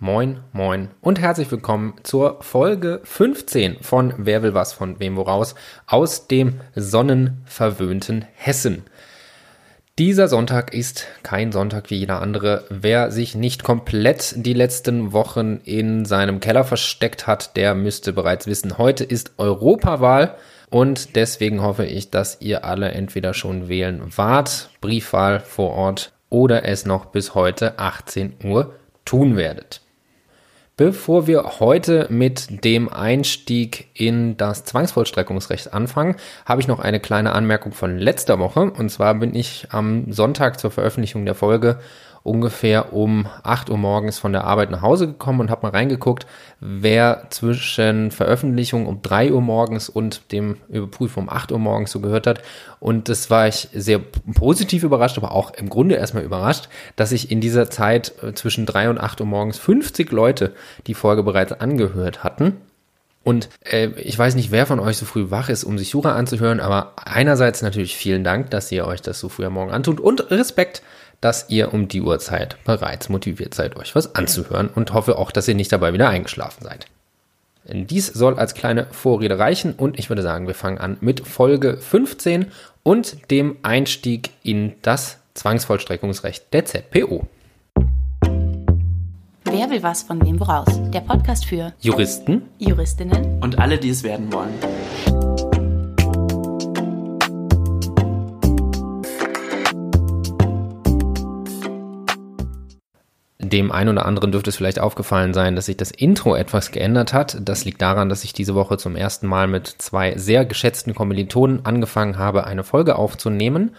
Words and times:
Moin, 0.00 0.38
moin 0.52 0.90
und 1.00 1.18
herzlich 1.18 1.50
willkommen 1.50 1.94
zur 2.04 2.40
Folge 2.40 3.00
15 3.02 3.78
von 3.80 4.14
Wer 4.16 4.44
will 4.44 4.54
was 4.54 4.72
von 4.72 5.00
wem 5.00 5.16
woraus 5.16 5.56
aus 5.88 6.28
dem 6.28 6.60
sonnenverwöhnten 6.76 8.24
Hessen. 8.36 8.84
Dieser 9.98 10.28
Sonntag 10.28 10.72
ist 10.72 11.08
kein 11.24 11.50
Sonntag 11.50 11.90
wie 11.90 11.96
jeder 11.96 12.22
andere. 12.22 12.64
Wer 12.68 13.10
sich 13.10 13.34
nicht 13.34 13.64
komplett 13.64 14.34
die 14.36 14.52
letzten 14.52 15.12
Wochen 15.12 15.56
in 15.64 16.04
seinem 16.04 16.38
Keller 16.38 16.62
versteckt 16.62 17.26
hat, 17.26 17.56
der 17.56 17.74
müsste 17.74 18.12
bereits 18.12 18.46
wissen, 18.46 18.78
heute 18.78 19.02
ist 19.02 19.32
Europawahl 19.36 20.36
und 20.70 21.16
deswegen 21.16 21.60
hoffe 21.60 21.86
ich, 21.86 22.10
dass 22.10 22.40
ihr 22.40 22.64
alle 22.64 22.92
entweder 22.92 23.34
schon 23.34 23.66
wählen 23.66 24.00
wart, 24.16 24.70
Briefwahl 24.80 25.40
vor 25.40 25.72
Ort 25.72 26.12
oder 26.30 26.64
es 26.64 26.86
noch 26.86 27.06
bis 27.06 27.34
heute 27.34 27.80
18 27.80 28.34
Uhr 28.44 28.76
tun 29.04 29.36
werdet. 29.36 29.80
Bevor 30.78 31.26
wir 31.26 31.58
heute 31.58 32.06
mit 32.08 32.64
dem 32.64 32.88
Einstieg 32.88 33.88
in 33.94 34.36
das 34.36 34.62
Zwangsvollstreckungsrecht 34.62 35.74
anfangen, 35.74 36.14
habe 36.46 36.60
ich 36.60 36.68
noch 36.68 36.78
eine 36.78 37.00
kleine 37.00 37.32
Anmerkung 37.32 37.72
von 37.72 37.98
letzter 37.98 38.38
Woche. 38.38 38.70
Und 38.70 38.88
zwar 38.88 39.16
bin 39.16 39.34
ich 39.34 39.66
am 39.70 40.12
Sonntag 40.12 40.60
zur 40.60 40.70
Veröffentlichung 40.70 41.24
der 41.24 41.34
Folge 41.34 41.80
ungefähr 42.28 42.92
um 42.92 43.26
8 43.42 43.70
Uhr 43.70 43.78
morgens 43.78 44.18
von 44.18 44.32
der 44.32 44.44
Arbeit 44.44 44.70
nach 44.70 44.82
Hause 44.82 45.06
gekommen 45.06 45.40
und 45.40 45.50
habe 45.50 45.66
mal 45.66 45.72
reingeguckt, 45.76 46.26
wer 46.60 47.26
zwischen 47.30 48.10
Veröffentlichung 48.10 48.86
um 48.86 49.02
3 49.02 49.32
Uhr 49.32 49.40
morgens 49.40 49.88
und 49.88 50.32
dem 50.32 50.56
Überprüfen 50.68 51.24
um 51.24 51.28
8 51.28 51.52
Uhr 51.52 51.58
morgens 51.58 51.90
so 51.90 52.00
gehört 52.00 52.26
hat. 52.26 52.42
Und 52.80 53.08
das 53.08 53.30
war 53.30 53.48
ich 53.48 53.68
sehr 53.72 53.98
positiv 53.98 54.82
überrascht, 54.84 55.18
aber 55.18 55.32
auch 55.32 55.52
im 55.54 55.68
Grunde 55.68 55.96
erstmal 55.96 56.22
überrascht, 56.22 56.68
dass 56.96 57.12
ich 57.12 57.30
in 57.30 57.40
dieser 57.40 57.70
Zeit 57.70 58.12
äh, 58.22 58.34
zwischen 58.34 58.66
3 58.66 58.90
und 58.90 58.98
8 58.98 59.20
Uhr 59.20 59.26
morgens 59.26 59.58
50 59.58 60.12
Leute 60.12 60.54
die 60.86 60.94
Folge 60.94 61.22
bereits 61.22 61.52
angehört 61.52 62.22
hatten. 62.22 62.58
Und 63.28 63.50
äh, 63.70 63.88
ich 63.96 64.18
weiß 64.18 64.36
nicht, 64.36 64.52
wer 64.52 64.64
von 64.64 64.80
euch 64.80 64.96
so 64.96 65.04
früh 65.04 65.30
wach 65.30 65.50
ist, 65.50 65.64
um 65.64 65.76
sich 65.76 65.90
Jura 65.90 66.14
anzuhören, 66.14 66.60
aber 66.60 66.94
einerseits 66.96 67.60
natürlich 67.60 67.94
vielen 67.94 68.24
Dank, 68.24 68.50
dass 68.50 68.72
ihr 68.72 68.86
euch 68.86 69.02
das 69.02 69.20
so 69.20 69.28
früh 69.28 69.44
am 69.44 69.52
Morgen 69.52 69.70
antut 69.70 70.00
und 70.00 70.30
Respekt 70.30 70.82
dass 71.20 71.46
ihr 71.48 71.72
um 71.72 71.88
die 71.88 72.02
Uhrzeit 72.02 72.56
bereits 72.64 73.08
motiviert 73.08 73.54
seid, 73.54 73.76
euch 73.76 73.94
was 73.94 74.14
anzuhören 74.14 74.68
und 74.68 74.92
hoffe 74.92 75.18
auch, 75.18 75.30
dass 75.30 75.48
ihr 75.48 75.54
nicht 75.54 75.72
dabei 75.72 75.92
wieder 75.92 76.08
eingeschlafen 76.08 76.64
seid. 76.64 76.86
Dies 77.70 78.06
soll 78.06 78.38
als 78.38 78.54
kleine 78.54 78.86
Vorrede 78.90 79.38
reichen 79.38 79.74
und 79.74 79.98
ich 79.98 80.08
würde 80.08 80.22
sagen, 80.22 80.46
wir 80.46 80.54
fangen 80.54 80.78
an 80.78 80.96
mit 81.00 81.26
Folge 81.26 81.76
15 81.76 82.46
und 82.82 83.30
dem 83.30 83.56
Einstieg 83.62 84.30
in 84.42 84.74
das 84.80 85.18
Zwangsvollstreckungsrecht 85.34 86.52
der 86.52 86.64
ZPO. 86.64 87.26
Wer 89.44 89.70
will 89.70 89.82
was 89.82 90.02
von 90.02 90.24
wem 90.24 90.40
woraus? 90.40 90.68
Der 90.92 91.00
Podcast 91.00 91.44
für 91.44 91.72
Juristen, 91.80 92.42
Juristinnen 92.58 93.42
und 93.42 93.58
alle, 93.58 93.78
die 93.78 93.90
es 93.90 94.02
werden 94.02 94.32
wollen. 94.32 95.27
Dem 103.48 103.72
einen 103.72 103.90
oder 103.90 104.06
anderen 104.06 104.32
dürfte 104.32 104.50
es 104.50 104.56
vielleicht 104.56 104.78
aufgefallen 104.78 105.32
sein, 105.32 105.56
dass 105.56 105.66
sich 105.66 105.76
das 105.76 105.90
Intro 105.90 106.34
etwas 106.34 106.70
geändert 106.70 107.12
hat. 107.12 107.38
Das 107.40 107.64
liegt 107.64 107.80
daran, 107.80 108.08
dass 108.08 108.24
ich 108.24 108.32
diese 108.32 108.54
Woche 108.54 108.78
zum 108.78 108.96
ersten 108.96 109.26
Mal 109.26 109.46
mit 109.46 109.66
zwei 109.66 110.16
sehr 110.16 110.44
geschätzten 110.44 110.94
Kommilitonen 110.94 111.64
angefangen 111.64 112.18
habe, 112.18 112.46
eine 112.46 112.64
Folge 112.64 112.96
aufzunehmen. 112.96 113.76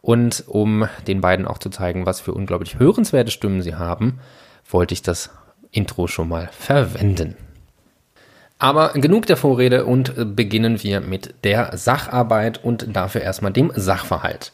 Und 0.00 0.44
um 0.46 0.88
den 1.06 1.20
beiden 1.20 1.46
auch 1.46 1.58
zu 1.58 1.70
zeigen, 1.70 2.06
was 2.06 2.20
für 2.20 2.32
unglaublich 2.32 2.78
hörenswerte 2.78 3.30
Stimmen 3.30 3.62
sie 3.62 3.74
haben, 3.74 4.20
wollte 4.68 4.94
ich 4.94 5.02
das 5.02 5.30
Intro 5.70 6.06
schon 6.06 6.28
mal 6.28 6.48
verwenden. 6.52 7.36
Aber 8.58 8.90
genug 8.90 9.26
der 9.26 9.36
Vorrede 9.36 9.86
und 9.86 10.36
beginnen 10.36 10.82
wir 10.82 11.00
mit 11.00 11.34
der 11.44 11.76
Sacharbeit 11.76 12.62
und 12.62 12.94
dafür 12.94 13.22
erstmal 13.22 13.52
dem 13.52 13.72
Sachverhalt. 13.74 14.52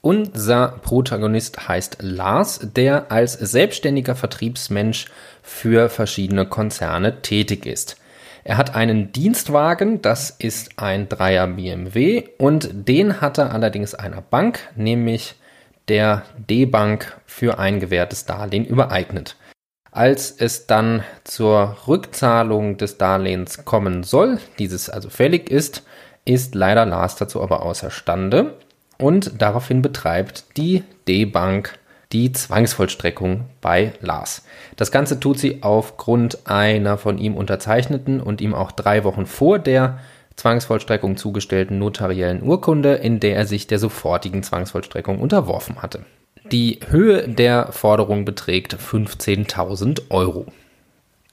Unser 0.00 0.78
Protagonist 0.82 1.68
heißt 1.68 1.98
Lars, 2.00 2.60
der 2.62 3.10
als 3.10 3.32
selbstständiger 3.32 4.14
Vertriebsmensch 4.14 5.06
für 5.42 5.88
verschiedene 5.88 6.46
Konzerne 6.46 7.20
tätig 7.20 7.66
ist. 7.66 7.96
Er 8.44 8.56
hat 8.56 8.76
einen 8.76 9.12
Dienstwagen, 9.12 10.00
das 10.00 10.30
ist 10.30 10.78
ein 10.78 11.08
Dreier 11.08 11.48
BMW 11.48 12.28
und 12.38 12.70
den 12.72 13.20
hat 13.20 13.38
er 13.38 13.52
allerdings 13.52 13.94
einer 13.94 14.22
Bank, 14.22 14.60
nämlich 14.76 15.34
der 15.88 16.22
D-Bank 16.36 17.20
für 17.26 17.58
ein 17.58 17.80
gewährtes 17.80 18.24
Darlehen 18.24 18.64
übereignet. 18.64 19.36
Als 19.90 20.30
es 20.30 20.66
dann 20.66 21.02
zur 21.24 21.76
Rückzahlung 21.88 22.76
des 22.76 22.98
Darlehens 22.98 23.64
kommen 23.64 24.04
soll, 24.04 24.38
dieses 24.58 24.88
also 24.88 25.10
fällig 25.10 25.50
ist, 25.50 25.82
ist 26.24 26.54
leider 26.54 26.86
Lars 26.86 27.16
dazu 27.16 27.42
aber 27.42 27.62
außerstande 27.62 28.54
und 28.98 29.40
daraufhin 29.40 29.82
betreibt 29.82 30.56
die 30.56 30.84
D-Bank 31.06 31.78
die 32.12 32.32
Zwangsvollstreckung 32.32 33.44
bei 33.60 33.92
Lars. 34.00 34.44
Das 34.76 34.90
Ganze 34.90 35.20
tut 35.20 35.38
sie 35.38 35.62
aufgrund 35.62 36.46
einer 36.46 36.96
von 36.96 37.18
ihm 37.18 37.36
unterzeichneten 37.36 38.20
und 38.20 38.40
ihm 38.40 38.54
auch 38.54 38.72
drei 38.72 39.04
Wochen 39.04 39.26
vor 39.26 39.58
der 39.58 39.98
Zwangsvollstreckung 40.36 41.16
zugestellten 41.16 41.78
notariellen 41.78 42.42
Urkunde, 42.42 42.94
in 42.94 43.20
der 43.20 43.36
er 43.36 43.46
sich 43.46 43.66
der 43.66 43.78
sofortigen 43.78 44.42
Zwangsvollstreckung 44.42 45.18
unterworfen 45.18 45.82
hatte. 45.82 46.04
Die 46.50 46.78
Höhe 46.88 47.28
der 47.28 47.72
Forderung 47.72 48.24
beträgt 48.24 48.74
15.000 48.74 50.10
Euro. 50.10 50.46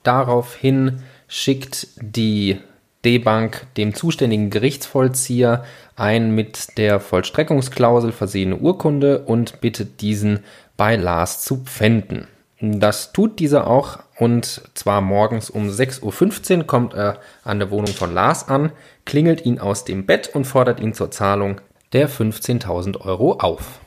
Daraufhin 0.02 1.02
schickt 1.28 1.88
die 2.00 2.58
D-Bank 3.06 3.68
dem 3.76 3.94
zuständigen 3.94 4.50
Gerichtsvollzieher 4.50 5.64
ein 5.94 6.32
mit 6.32 6.76
der 6.76 6.98
Vollstreckungsklausel 6.98 8.10
versehene 8.10 8.56
Urkunde 8.56 9.20
und 9.20 9.60
bittet 9.60 10.00
diesen 10.00 10.40
bei 10.76 10.96
Lars 10.96 11.42
zu 11.42 11.58
pfänden. 11.58 12.26
Das 12.60 13.12
tut 13.12 13.38
dieser 13.38 13.68
auch 13.68 14.00
und 14.18 14.62
zwar 14.74 15.00
morgens 15.02 15.50
um 15.50 15.68
6.15 15.68 16.58
Uhr 16.58 16.64
kommt 16.64 16.94
er 16.94 17.20
an 17.44 17.60
der 17.60 17.70
Wohnung 17.70 17.92
von 17.94 18.12
Lars 18.12 18.48
an, 18.48 18.72
klingelt 19.04 19.44
ihn 19.46 19.60
aus 19.60 19.84
dem 19.84 20.04
Bett 20.04 20.34
und 20.34 20.44
fordert 20.44 20.80
ihn 20.80 20.92
zur 20.92 21.12
Zahlung 21.12 21.60
der 21.92 22.08
15.000 22.08 23.00
Euro 23.02 23.34
auf. 23.34 23.78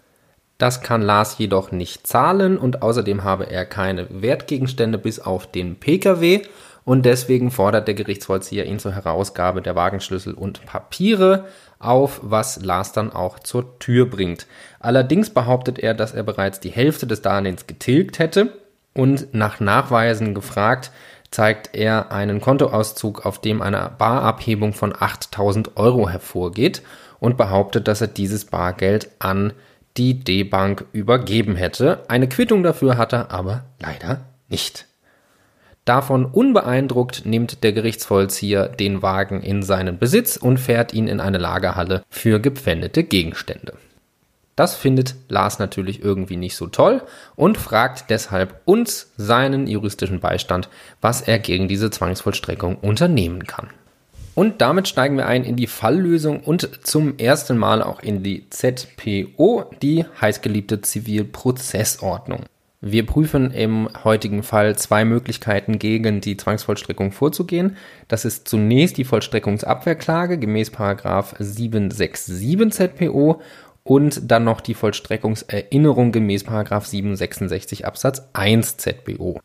Das 0.59 0.81
kann 0.81 1.01
Lars 1.01 1.37
jedoch 1.39 1.71
nicht 1.71 2.05
zahlen 2.07 2.57
und 2.57 2.81
außerdem 2.81 3.23
habe 3.23 3.49
er 3.49 3.65
keine 3.65 4.07
Wertgegenstände 4.09 4.97
bis 4.97 5.19
auf 5.19 5.49
den 5.51 5.77
Pkw 5.77 6.41
und 6.85 7.05
deswegen 7.05 7.51
fordert 7.51 7.87
der 7.87 7.95
Gerichtsvollzieher 7.95 8.65
ihn 8.65 8.79
zur 8.79 8.93
Herausgabe 8.93 9.61
der 9.61 9.75
Wagenschlüssel 9.75 10.33
und 10.33 10.65
Papiere 10.65 11.45
auf, 11.79 12.19
was 12.23 12.63
Lars 12.63 12.91
dann 12.91 13.11
auch 13.11 13.39
zur 13.39 13.79
Tür 13.79 14.05
bringt. 14.05 14.47
Allerdings 14.79 15.29
behauptet 15.29 15.79
er, 15.79 15.93
dass 15.93 16.13
er 16.13 16.23
bereits 16.23 16.59
die 16.59 16.71
Hälfte 16.71 17.07
des 17.07 17.21
Darlehens 17.21 17.67
getilgt 17.67 18.19
hätte 18.19 18.53
und 18.93 19.33
nach 19.33 19.59
Nachweisen 19.59 20.33
gefragt, 20.33 20.91
zeigt 21.31 21.75
er 21.75 22.11
einen 22.11 22.41
Kontoauszug, 22.41 23.25
auf 23.25 23.39
dem 23.39 23.61
eine 23.61 23.91
Barabhebung 23.97 24.73
von 24.73 24.93
8000 24.97 25.77
Euro 25.77 26.09
hervorgeht 26.09 26.81
und 27.19 27.37
behauptet, 27.37 27.87
dass 27.87 28.01
er 28.01 28.07
dieses 28.07 28.45
Bargeld 28.45 29.09
an 29.19 29.53
die 29.97 30.19
D-Bank 30.19 30.85
übergeben 30.91 31.55
hätte. 31.55 32.03
Eine 32.07 32.27
Quittung 32.29 32.63
dafür 32.63 32.97
hat 32.97 33.13
er 33.13 33.31
aber 33.31 33.63
leider 33.79 34.21
nicht. 34.47 34.88
Davon 35.89 36.25
unbeeindruckt 36.25 37.25
nimmt 37.25 37.63
der 37.63 37.73
Gerichtsvollzieher 37.73 38.67
den 38.67 39.01
Wagen 39.01 39.41
in 39.41 39.63
seinen 39.63 39.97
Besitz 39.97 40.37
und 40.37 40.59
fährt 40.59 40.93
ihn 40.93 41.07
in 41.07 41.19
eine 41.19 41.39
Lagerhalle 41.39 42.03
für 42.11 42.39
gepfändete 42.39 43.03
Gegenstände. 43.03 43.73
Das 44.55 44.75
findet 44.75 45.15
Lars 45.29 45.57
natürlich 45.57 46.03
irgendwie 46.03 46.37
nicht 46.37 46.55
so 46.55 46.67
toll 46.67 47.01
und 47.35 47.57
fragt 47.57 48.11
deshalb 48.11 48.61
uns, 48.65 49.13
seinen 49.17 49.65
juristischen 49.65 50.19
Beistand, 50.19 50.69
was 51.01 51.23
er 51.23 51.39
gegen 51.39 51.67
diese 51.67 51.89
Zwangsvollstreckung 51.89 52.75
unternehmen 52.75 53.47
kann. 53.47 53.71
Und 54.35 54.61
damit 54.61 54.87
steigen 54.87 55.17
wir 55.17 55.25
ein 55.25 55.43
in 55.43 55.55
die 55.55 55.65
Falllösung 55.65 56.41
und 56.41 56.85
zum 56.85 57.17
ersten 57.17 57.57
Mal 57.57 57.81
auch 57.81 58.03
in 58.03 58.21
die 58.21 58.47
ZPO, 58.51 59.71
die 59.81 60.05
heißgeliebte 60.21 60.81
Zivilprozessordnung. 60.81 62.41
Wir 62.81 63.05
prüfen 63.05 63.51
im 63.51 63.89
heutigen 64.05 64.41
Fall 64.41 64.77
zwei 64.77 65.03
Möglichkeiten 65.03 65.79
gegen 65.79 66.21
die 66.21 66.37
Zwangsvollstreckung 66.37 67.11
vorzugehen. 67.11 67.75
Das 68.07 68.23
ist 68.23 68.47
zunächst 68.47 68.97
die 68.97 69.03
Vollstreckungsabwehrklage 69.03 70.37
gemäß 70.37 70.71
767 70.71 72.71
ZPO 72.71 73.41
und 73.83 74.31
dann 74.31 74.45
noch 74.45 74.61
die 74.61 74.75
Vollstreckungserinnerung 74.75 76.13
gemäß 76.13 76.45
766 76.45 77.85
Absatz 77.85 78.29
1 78.31 78.77
ZPO. 78.77 79.41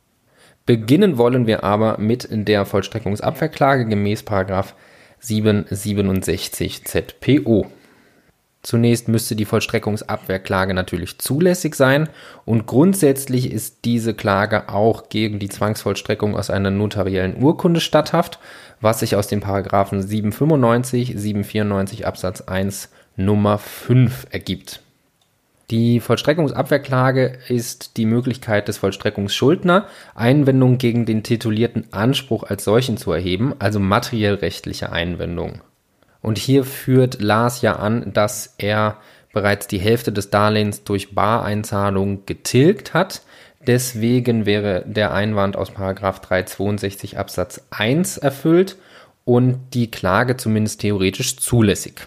Beginnen 0.65 1.19
wollen 1.19 1.49
wir 1.49 1.65
aber 1.65 1.99
mit 1.99 2.29
der 2.31 2.65
Vollstreckungsabwehrklage 2.65 3.87
gemäß 3.87 4.25
767 5.19 6.85
ZPO. 6.85 7.67
Zunächst 8.65 9.09
müsste 9.09 9.37
die 9.37 9.45
Vollstreckungsabwehrklage 9.45 10.73
natürlich 10.73 11.19
zulässig 11.19 11.75
sein 11.75 12.09
und 12.47 12.65
grundsätzlich 12.65 13.53
ist 13.53 13.85
diese 13.85 14.15
Klage 14.15 14.71
auch 14.71 15.11
gegen 15.11 15.39
die 15.39 15.51
Zwangsvollstreckung 15.51 16.35
aus 16.35 16.49
einer 16.49 16.71
notariellen 16.71 17.43
Urkunde 17.43 17.81
statthaft, 17.81 18.39
was 18.81 19.01
sich 19.01 19.17
aus 19.17 19.29
den 19.29 19.41
Paragraphen 19.41 20.01
795, 20.01 21.13
794 21.15 22.07
Absatz 22.07 22.41
1 22.41 22.89
Nummer 23.17 23.59
5 23.59 24.29
ergibt. 24.31 24.81
Die 25.71 26.01
Vollstreckungsabwehrklage 26.01 27.39
ist 27.49 27.99
die 27.99 28.07
Möglichkeit 28.07 28.69
des 28.69 28.79
Vollstreckungsschuldner, 28.79 29.89
Einwendungen 30.15 30.79
gegen 30.79 31.05
den 31.05 31.23
titulierten 31.23 31.93
Anspruch 31.93 32.45
als 32.45 32.65
solchen 32.65 32.97
zu 32.97 33.13
erheben, 33.13 33.53
also 33.59 33.79
materiell 33.79 34.35
rechtliche 34.35 34.91
Einwendungen. 34.91 35.61
Und 36.25 36.39
hier 36.39 36.65
führt 36.65 37.21
Lars 37.21 37.61
ja 37.61 37.77
an, 37.77 38.15
dass 38.15 38.55
er 38.57 38.97
bereits 39.35 39.67
die 39.67 39.77
Hälfte 39.77 40.11
des 40.11 40.31
Darlehens 40.31 40.83
durch 40.83 41.15
Bareinzahlung 41.15 42.25
getilgt 42.25 42.95
hat. 42.95 43.21
Deswegen 43.67 44.47
wäre 44.47 44.85
der 44.87 45.13
Einwand 45.13 45.55
aus 45.55 45.75
362 45.75 47.19
Absatz 47.19 47.61
1 47.69 48.17
erfüllt 48.17 48.79
und 49.27 49.59
die 49.75 49.91
Klage 49.91 50.39
zumindest 50.39 50.81
theoretisch 50.81 51.37
zulässig. 51.37 52.07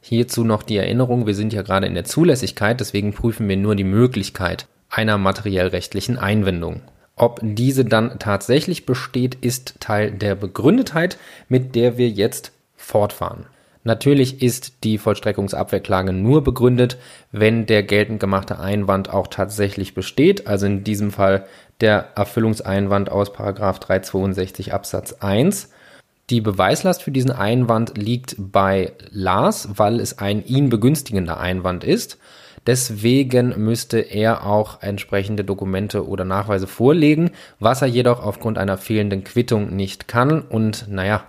Hierzu 0.00 0.44
noch 0.44 0.62
die 0.62 0.76
Erinnerung, 0.76 1.26
wir 1.26 1.34
sind 1.34 1.52
ja 1.52 1.62
gerade 1.62 1.88
in 1.88 1.94
der 1.94 2.04
Zulässigkeit, 2.04 2.78
deswegen 2.78 3.14
prüfen 3.14 3.48
wir 3.48 3.56
nur 3.56 3.74
die 3.74 3.82
Möglichkeit 3.82 4.68
einer 4.90 5.18
materiell 5.18 5.66
rechtlichen 5.66 6.18
Einwendung. 6.18 6.82
Ob 7.16 7.40
diese 7.42 7.84
dann 7.84 8.20
tatsächlich 8.20 8.86
besteht, 8.86 9.34
ist 9.34 9.80
Teil 9.80 10.12
der 10.12 10.36
Begründetheit, 10.36 11.18
mit 11.48 11.74
der 11.74 11.98
wir 11.98 12.08
jetzt 12.08 12.52
fortfahren. 12.76 13.46
Natürlich 13.86 14.42
ist 14.42 14.82
die 14.82 14.98
Vollstreckungsabwehrklage 14.98 16.12
nur 16.12 16.42
begründet, 16.42 16.98
wenn 17.30 17.66
der 17.66 17.84
geltend 17.84 18.18
gemachte 18.18 18.58
Einwand 18.58 19.10
auch 19.10 19.28
tatsächlich 19.28 19.94
besteht, 19.94 20.48
also 20.48 20.66
in 20.66 20.82
diesem 20.82 21.12
Fall 21.12 21.46
der 21.80 22.08
Erfüllungseinwand 22.16 23.12
aus 23.12 23.32
362 23.32 24.74
Absatz 24.74 25.12
1. 25.20 25.70
Die 26.30 26.40
Beweislast 26.40 27.04
für 27.04 27.12
diesen 27.12 27.30
Einwand 27.30 27.96
liegt 27.96 28.34
bei 28.36 28.90
Lars, 29.12 29.68
weil 29.76 30.00
es 30.00 30.18
ein 30.18 30.44
ihn 30.44 30.68
begünstigender 30.68 31.38
Einwand 31.38 31.84
ist. 31.84 32.18
Deswegen 32.66 33.54
müsste 33.56 34.00
er 34.00 34.44
auch 34.44 34.82
entsprechende 34.82 35.44
Dokumente 35.44 36.08
oder 36.08 36.24
Nachweise 36.24 36.66
vorlegen, 36.66 37.30
was 37.60 37.82
er 37.82 37.86
jedoch 37.86 38.20
aufgrund 38.20 38.58
einer 38.58 38.78
fehlenden 38.78 39.22
Quittung 39.22 39.76
nicht 39.76 40.08
kann. 40.08 40.42
Und 40.42 40.88
naja, 40.88 41.22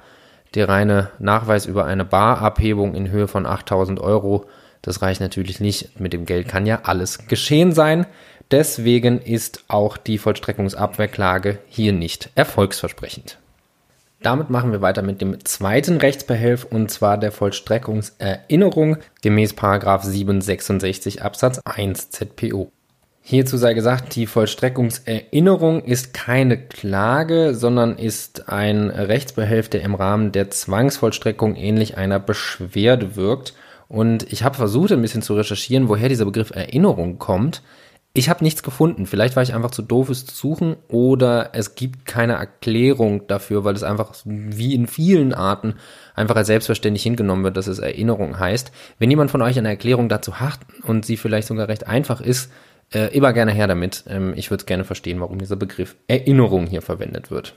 der 0.57 0.67
reine 0.67 1.11
Nachweis 1.19 1.67
über 1.67 1.85
eine 1.85 2.03
Barabhebung 2.03 2.95
in 2.95 3.11
Höhe 3.11 3.27
von 3.27 3.45
8000 3.45 3.99
Euro, 3.99 4.45
das 4.81 5.01
reicht 5.01 5.21
natürlich 5.21 5.59
nicht. 5.59 5.99
Mit 5.99 6.13
dem 6.13 6.25
Geld 6.25 6.47
kann 6.47 6.65
ja 6.65 6.81
alles 6.83 7.27
geschehen 7.27 7.73
sein. 7.73 8.07
Deswegen 8.49 9.21
ist 9.21 9.63
auch 9.67 9.97
die 9.97 10.17
Vollstreckungsabwehrklage 10.17 11.59
hier 11.67 11.93
nicht 11.93 12.29
erfolgsversprechend. 12.35 13.37
Damit 14.23 14.49
machen 14.49 14.71
wir 14.71 14.81
weiter 14.81 15.03
mit 15.03 15.21
dem 15.21 15.45
zweiten 15.45 15.97
Rechtsbehelf 15.97 16.65
und 16.65 16.89
zwar 16.89 17.19
der 17.19 17.31
Vollstreckungserinnerung 17.31 18.97
gemäß 19.21 19.53
766 19.55 21.21
Absatz 21.21 21.59
1 21.65 22.09
ZPO. 22.09 22.71
Hierzu 23.29 23.57
sei 23.57 23.73
gesagt, 23.73 24.15
die 24.15 24.25
Vollstreckungserinnerung 24.25 25.83
ist 25.83 26.13
keine 26.13 26.57
Klage, 26.57 27.55
sondern 27.55 27.97
ist 27.97 28.47
ein 28.47 28.89
Rechtsbehelf, 28.89 29.67
der 29.67 29.81
im 29.81 29.95
Rahmen 29.95 30.31
der 30.31 30.49
Zwangsvollstreckung 30.49 31.57
ähnlich 31.57 31.97
einer 31.97 32.21
Beschwerde 32.21 33.17
wirkt. 33.17 33.53
Und 33.89 34.31
ich 34.31 34.45
habe 34.45 34.55
versucht, 34.55 34.93
ein 34.93 35.01
bisschen 35.01 35.23
zu 35.23 35.33
recherchieren, 35.35 35.89
woher 35.89 36.07
dieser 36.07 36.23
Begriff 36.23 36.51
Erinnerung 36.51 37.19
kommt. 37.19 37.63
Ich 38.13 38.29
habe 38.29 38.45
nichts 38.45 38.63
gefunden. 38.63 39.05
Vielleicht 39.05 39.35
war 39.35 39.43
ich 39.43 39.53
einfach 39.53 39.71
zu 39.71 39.81
doof, 39.81 40.07
es 40.07 40.25
zu 40.25 40.33
suchen 40.33 40.77
oder 40.87 41.49
es 41.51 41.75
gibt 41.75 42.05
keine 42.05 42.35
Erklärung 42.35 43.27
dafür, 43.27 43.65
weil 43.65 43.75
es 43.75 43.83
einfach 43.83 44.13
wie 44.23 44.73
in 44.73 44.87
vielen 44.87 45.33
Arten 45.33 45.73
einfach 46.15 46.37
als 46.37 46.47
selbstverständlich 46.47 47.03
hingenommen 47.03 47.43
wird, 47.43 47.57
dass 47.57 47.67
es 47.67 47.79
Erinnerung 47.79 48.39
heißt. 48.39 48.71
Wenn 48.99 49.09
jemand 49.09 49.31
von 49.31 49.41
euch 49.41 49.57
eine 49.57 49.67
Erklärung 49.67 50.07
dazu 50.07 50.39
hat 50.39 50.59
und 50.83 51.05
sie 51.05 51.17
vielleicht 51.17 51.49
sogar 51.49 51.67
recht 51.67 51.87
einfach 51.87 52.21
ist, 52.21 52.49
äh, 52.93 53.15
immer 53.15 53.33
gerne 53.33 53.51
her 53.51 53.67
damit. 53.67 54.03
Ähm, 54.07 54.33
ich 54.35 54.51
würde 54.51 54.65
gerne 54.65 54.83
verstehen, 54.83 55.19
warum 55.19 55.39
dieser 55.39 55.55
Begriff 55.55 55.95
Erinnerung 56.07 56.67
hier 56.67 56.81
verwendet 56.81 57.31
wird. 57.31 57.55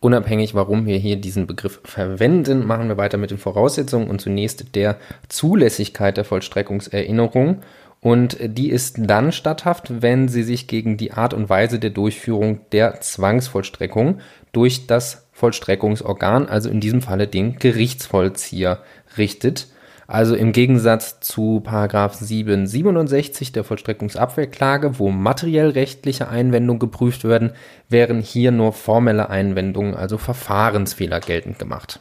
Unabhängig, 0.00 0.54
warum 0.54 0.86
wir 0.86 0.96
hier 0.98 1.16
diesen 1.16 1.46
Begriff 1.46 1.80
verwenden, 1.82 2.64
machen 2.66 2.88
wir 2.88 2.96
weiter 2.96 3.18
mit 3.18 3.32
den 3.32 3.38
Voraussetzungen 3.38 4.08
und 4.08 4.20
zunächst 4.20 4.76
der 4.76 4.96
Zulässigkeit 5.28 6.16
der 6.16 6.24
Vollstreckungserinnerung 6.24 7.62
und 8.00 8.38
die 8.40 8.70
ist 8.70 8.96
dann 8.98 9.32
statthaft, 9.32 10.02
wenn 10.02 10.28
sie 10.28 10.44
sich 10.44 10.68
gegen 10.68 10.96
die 10.96 11.12
Art 11.12 11.34
und 11.34 11.48
Weise 11.48 11.78
der 11.78 11.90
Durchführung 11.90 12.60
der 12.70 13.00
Zwangsvollstreckung 13.00 14.20
durch 14.52 14.86
das 14.86 15.26
Vollstreckungsorgan, 15.32 16.48
also 16.48 16.70
in 16.70 16.80
diesem 16.80 17.02
Falle 17.02 17.26
den 17.26 17.58
Gerichtsvollzieher, 17.58 18.82
richtet. 19.16 19.66
Also 20.10 20.34
im 20.34 20.52
Gegensatz 20.52 21.20
zu 21.20 21.60
Paragraph 21.60 22.14
767 22.14 23.52
der 23.52 23.62
Vollstreckungsabwehrklage, 23.62 24.98
wo 24.98 25.10
materiell 25.10 25.68
rechtliche 25.68 26.30
Einwendungen 26.30 26.78
geprüft 26.78 27.24
werden, 27.24 27.52
wären 27.90 28.22
hier 28.22 28.50
nur 28.50 28.72
formelle 28.72 29.28
Einwendungen, 29.28 29.94
also 29.94 30.16
Verfahrensfehler 30.16 31.20
geltend 31.20 31.58
gemacht. 31.58 32.00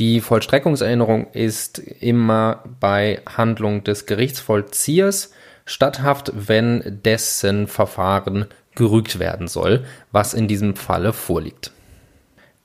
Die 0.00 0.20
Vollstreckungserinnerung 0.20 1.28
ist 1.32 1.78
immer 1.78 2.64
bei 2.80 3.20
Handlung 3.24 3.84
des 3.84 4.06
Gerichtsvollziehers 4.06 5.32
statthaft, 5.64 6.32
wenn 6.34 7.02
dessen 7.04 7.68
Verfahren 7.68 8.46
gerügt 8.74 9.20
werden 9.20 9.46
soll, 9.46 9.84
was 10.10 10.34
in 10.34 10.48
diesem 10.48 10.74
Falle 10.74 11.12
vorliegt. 11.12 11.70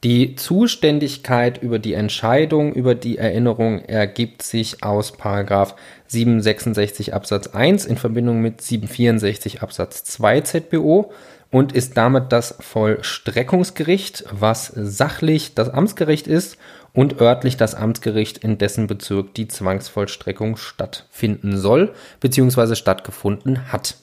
Die 0.07 0.35
Zuständigkeit 0.35 1.61
über 1.61 1.79
die 1.79 1.91
Entscheidung 1.91 2.71
über 2.71 2.95
die 2.95 3.17
Erinnerung 3.17 3.83
ergibt 3.83 4.41
sich 4.41 4.81
aus 4.81 5.11
766 5.11 7.13
Absatz 7.13 7.47
1 7.47 7.83
in 7.83 7.97
Verbindung 7.97 8.41
mit 8.41 8.61
764 8.61 9.61
Absatz 9.61 10.05
2 10.05 10.39
ZBO 10.39 11.11
und 11.51 11.73
ist 11.73 11.97
damit 11.97 12.31
das 12.31 12.55
Vollstreckungsgericht, 12.57 14.23
was 14.31 14.71
sachlich 14.73 15.55
das 15.55 15.67
Amtsgericht 15.67 16.27
ist 16.27 16.57
und 16.93 17.19
örtlich 17.19 17.57
das 17.57 17.75
Amtsgericht, 17.75 18.37
in 18.37 18.57
dessen 18.57 18.87
Bezirk 18.87 19.33
die 19.33 19.49
Zwangsvollstreckung 19.49 20.55
stattfinden 20.55 21.57
soll 21.57 21.93
bzw. 22.21 22.75
stattgefunden 22.75 23.73
hat. 23.73 23.97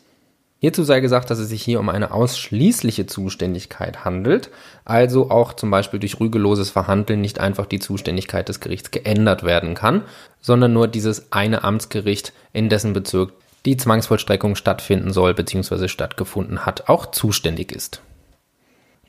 Hierzu 0.64 0.82
sei 0.82 1.00
gesagt, 1.00 1.28
dass 1.28 1.38
es 1.38 1.50
sich 1.50 1.62
hier 1.62 1.78
um 1.78 1.90
eine 1.90 2.10
ausschließliche 2.10 3.04
Zuständigkeit 3.04 4.06
handelt, 4.06 4.48
also 4.86 5.30
auch 5.30 5.52
zum 5.52 5.70
Beispiel 5.70 6.00
durch 6.00 6.18
rügeloses 6.20 6.70
Verhandeln 6.70 7.20
nicht 7.20 7.38
einfach 7.38 7.66
die 7.66 7.80
Zuständigkeit 7.80 8.48
des 8.48 8.60
Gerichts 8.60 8.90
geändert 8.90 9.42
werden 9.42 9.74
kann, 9.74 10.04
sondern 10.40 10.72
nur 10.72 10.88
dieses 10.88 11.30
eine 11.32 11.64
Amtsgericht, 11.64 12.32
in 12.54 12.70
dessen 12.70 12.94
Bezirk 12.94 13.34
die 13.66 13.76
Zwangsvollstreckung 13.76 14.54
stattfinden 14.54 15.12
soll 15.12 15.34
bzw. 15.34 15.86
stattgefunden 15.86 16.64
hat, 16.64 16.88
auch 16.88 17.10
zuständig 17.10 17.70
ist. 17.70 18.00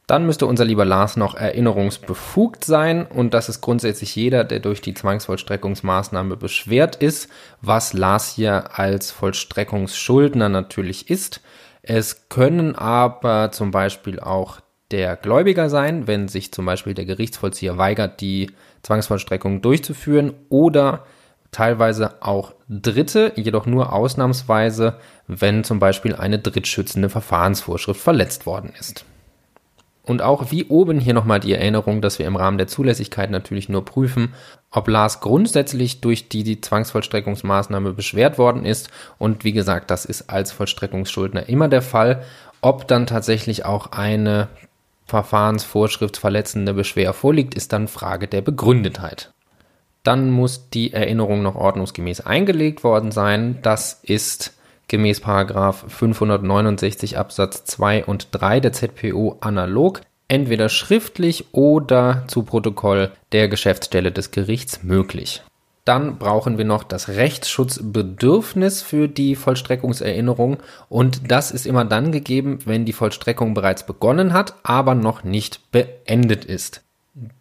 Dann 0.08 0.28
müsste 0.28 0.46
unser 0.46 0.66
lieber 0.66 0.86
Lars 0.86 1.18
noch 1.18 1.34
erinnerungsbefugt 1.36 2.64
sein 2.64 3.08
und 3.08 3.34
das 3.34 3.50
ist 3.50 3.62
grundsätzlich 3.62 4.16
jeder, 4.16 4.44
der 4.44 4.60
durch 4.60 4.82
die 4.82 4.94
Zwangsvollstreckungsmaßnahme 4.94 6.38
beschwert 6.38 6.96
ist, 6.98 7.28
was 7.62 7.94
Lars 7.94 8.32
hier 8.36 8.78
als 8.78 9.10
Vollstreckungsschuldner 9.10 10.48
natürlich 10.50 11.10
ist. 11.10 11.42
Es 11.82 12.30
können 12.30 12.76
aber 12.76 13.52
zum 13.52 13.72
Beispiel 13.72 14.20
auch 14.20 14.60
der 14.92 15.16
Gläubiger 15.16 15.72
sein, 15.72 16.06
wenn 16.06 16.28
sich 16.28 16.52
zum 16.52 16.66
Beispiel 16.66 16.94
der 16.94 17.06
Gerichtsvollzieher 17.06 17.80
weigert, 17.80 18.22
die 18.22 18.52
Zwangsvollstreckung 18.84 19.62
durchzuführen 19.62 20.34
oder 20.50 21.06
teilweise 21.50 22.22
auch 22.22 22.54
Dritte, 22.70 23.34
jedoch 23.36 23.66
nur 23.66 23.94
ausnahmsweise, 23.94 25.00
wenn 25.28 25.64
zum 25.64 25.80
Beispiel 25.80 26.16
eine 26.16 26.38
drittschützende 26.38 27.10
Verfahrensvorschrift 27.10 28.00
verletzt 28.00 28.46
worden 28.46 28.72
ist. 28.80 29.06
Und 30.06 30.22
auch 30.22 30.52
wie 30.52 30.66
oben 30.66 31.00
hier 31.00 31.14
nochmal 31.14 31.40
die 31.40 31.54
Erinnerung, 31.54 32.02
dass 32.02 32.20
wir 32.20 32.28
im 32.28 32.36
Rahmen 32.36 32.60
der 32.60 32.68
Zulässigkeit 32.68 33.32
natürlich 33.32 33.70
nur 33.70 33.84
prüfen, 33.84 34.34
ob 34.72 34.88
Lars 34.88 35.20
grundsätzlich 35.20 36.02
durch 36.02 36.30
die, 36.30 36.44
die 36.44 36.62
Zwangsvollstreckungsmaßnahme 36.62 37.94
beschwert 37.94 38.38
worden 38.38 38.66
ist. 38.66 38.90
Und 39.18 39.44
wie 39.44 39.52
gesagt, 39.52 39.90
das 39.90 40.06
ist 40.06 40.30
als 40.30 40.52
Vollstreckungsschuldner 40.52 41.50
immer 41.50 41.68
der 41.68 41.82
Fall. 41.82 42.24
Ob 42.62 42.88
dann 42.88 43.08
tatsächlich 43.08 43.66
auch 43.66 43.92
eine 43.92 44.48
Verfahrensvorschrift 45.06 46.18
verletzende 46.18 46.74
Beschwer 46.74 47.14
vorliegt, 47.14 47.56
ist 47.56 47.74
dann 47.74 47.88
Frage 47.88 48.28
der 48.28 48.42
Begründetheit. 48.42 49.32
Dann 50.04 50.30
muss 50.30 50.70
die 50.70 50.94
Erinnerung 50.94 51.42
noch 51.42 51.56
ordnungsgemäß 51.56 52.22
eingelegt 52.22 52.84
worden 52.84 53.12
sein. 53.12 53.60
Das 53.64 54.00
ist 54.04 54.55
gemäß 54.88 55.20
569 55.20 57.18
Absatz 57.18 57.66
2 57.66 58.06
und 58.06 58.30
3 58.32 58.60
der 58.60 58.74
ZPO 58.74 59.38
analog, 59.42 60.02
entweder 60.28 60.70
schriftlich 60.70 61.46
oder 61.54 62.24
zu 62.28 62.44
Protokoll 62.44 63.12
der 63.32 63.48
Geschäftsstelle 63.48 64.12
des 64.12 64.32
Gerichts 64.32 64.84
möglich. 64.84 65.44
Dann 65.86 66.18
brauchen 66.18 66.58
wir 66.58 66.66
noch 66.66 66.84
das 66.84 67.10
Rechtsschutzbedürfnis 67.10 68.82
für 68.82 69.08
die 69.08 69.36
Vollstreckungserinnerung 69.36 70.58
und 70.90 71.32
das 71.32 71.52
ist 71.52 71.68
immer 71.68 71.86
dann 71.86 72.12
gegeben, 72.12 72.58
wenn 72.66 72.86
die 72.86 72.94
Vollstreckung 72.94 73.54
bereits 73.54 73.86
begonnen 73.86 74.34
hat, 74.34 74.56
aber 74.64 74.96
noch 74.96 75.24
nicht 75.24 75.72
beendet 75.72 76.44
ist. 76.44 76.85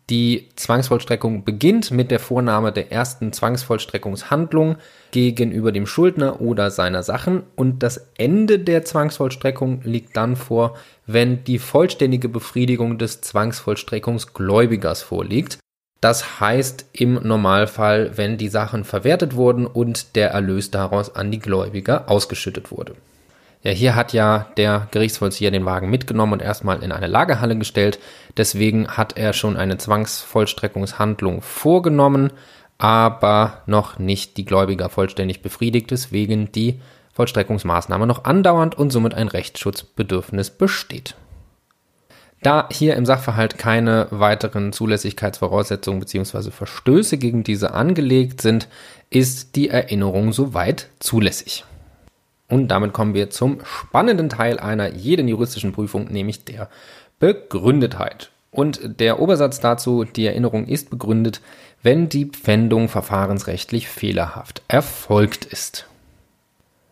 Die 0.08 0.50
Zwangsvollstreckung 0.54 1.44
beginnt 1.44 1.90
mit 1.90 2.12
der 2.12 2.20
Vornahme 2.20 2.70
der 2.70 2.92
ersten 2.92 3.32
Zwangsvollstreckungshandlung 3.32 4.76
gegenüber 5.10 5.72
dem 5.72 5.86
Schuldner 5.86 6.40
oder 6.40 6.70
seiner 6.70 7.02
Sachen 7.02 7.42
und 7.56 7.82
das 7.82 8.10
Ende 8.16 8.60
der 8.60 8.84
Zwangsvollstreckung 8.84 9.82
liegt 9.82 10.16
dann 10.16 10.36
vor, 10.36 10.76
wenn 11.06 11.42
die 11.42 11.58
vollständige 11.58 12.28
Befriedigung 12.28 12.98
des 12.98 13.20
Zwangsvollstreckungsgläubigers 13.22 15.02
vorliegt. 15.02 15.58
Das 16.00 16.38
heißt 16.38 16.86
im 16.92 17.14
Normalfall, 17.14 18.16
wenn 18.16 18.38
die 18.38 18.48
Sachen 18.48 18.84
verwertet 18.84 19.34
wurden 19.34 19.66
und 19.66 20.14
der 20.14 20.30
Erlös 20.30 20.70
daraus 20.70 21.16
an 21.16 21.32
die 21.32 21.40
Gläubiger 21.40 22.08
ausgeschüttet 22.08 22.70
wurde. 22.70 22.94
Ja, 23.64 23.73
hier 23.73 23.97
hat 23.97 24.12
ja 24.12 24.47
der 24.59 24.88
Gerichtsvollzieher 24.90 25.50
den 25.50 25.64
Wagen 25.64 25.88
mitgenommen 25.88 26.35
und 26.35 26.42
erstmal 26.42 26.83
in 26.83 26.92
eine 26.92 27.06
Lagerhalle 27.06 27.56
gestellt. 27.56 27.99
Deswegen 28.37 28.88
hat 28.88 29.16
er 29.16 29.33
schon 29.33 29.56
eine 29.56 29.78
Zwangsvollstreckungshandlung 29.78 31.40
vorgenommen, 31.40 32.30
aber 32.76 33.62
noch 33.64 33.99
nicht 33.99 34.37
die 34.37 34.44
Gläubiger 34.44 34.90
vollständig 34.90 35.40
befriedigt, 35.40 35.90
weswegen 35.90 36.52
die 36.52 36.78
Vollstreckungsmaßnahme 37.14 38.06
noch 38.06 38.25
andauernd 38.25 38.75
und 38.75 38.90
somit 38.90 39.14
ein 39.14 39.28
Rechtsschutzbedürfnis 39.28 40.50
besteht. 40.50 41.14
Da 42.42 42.68
hier 42.71 42.97
im 42.97 43.06
Sachverhalt 43.06 43.56
keine 43.56 44.09
weiteren 44.11 44.75
Zulässigkeitsvoraussetzungen 44.75 46.00
bzw. 46.00 46.50
Verstöße 46.50 47.16
gegen 47.16 47.44
diese 47.44 47.73
angelegt 47.73 48.42
sind, 48.42 48.68
ist 49.09 49.56
die 49.56 49.71
Erinnerung 49.71 50.35
soweit 50.35 50.90
zulässig. 50.99 51.64
Und 52.48 52.68
damit 52.68 52.92
kommen 52.92 53.14
wir 53.14 53.30
zum 53.30 53.60
spannenden 53.64 54.28
Teil 54.28 54.58
einer 54.58 54.92
jeden 54.92 55.28
juristischen 55.28 55.72
Prüfung, 55.72 56.06
nämlich 56.12 56.44
der 56.44 56.68
Begründetheit. 57.18 58.30
Und 58.50 59.00
der 59.00 59.18
Obersatz 59.18 59.60
dazu, 59.60 60.04
die 60.04 60.26
Erinnerung 60.26 60.66
ist 60.66 60.90
begründet, 60.90 61.40
wenn 61.82 62.08
die 62.08 62.26
Pfändung 62.26 62.88
verfahrensrechtlich 62.88 63.88
fehlerhaft 63.88 64.62
erfolgt 64.68 65.44
ist. 65.44 65.86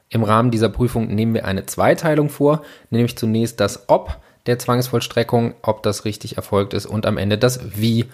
Im 0.09 0.25
Rahmen 0.25 0.51
dieser 0.51 0.69
Prüfung 0.69 1.09
nehmen 1.15 1.35
wir 1.35 1.47
eine 1.47 1.65
Zweiteilung 1.65 2.29
vor, 2.29 2.63
nämlich 2.91 3.17
zunächst 3.17 3.61
das 3.61 3.89
Ob 3.89 4.19
der 4.47 4.59
Zwangsvollstreckung, 4.59 5.55
ob 5.63 5.83
das 5.83 6.05
richtig 6.05 6.37
erfolgt 6.37 6.75
ist 6.75 6.87
und 6.87 7.07
am 7.07 7.17
Ende 7.17 7.39
das 7.39 7.81
Wie, 7.81 8.07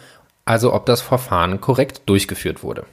also 0.45 0.73
ob 0.75 0.87
das 0.87 1.01
Verfahren 1.01 1.61
korrekt 1.61 2.03
durchgeführt 2.07 2.63
wurde. 2.63 2.85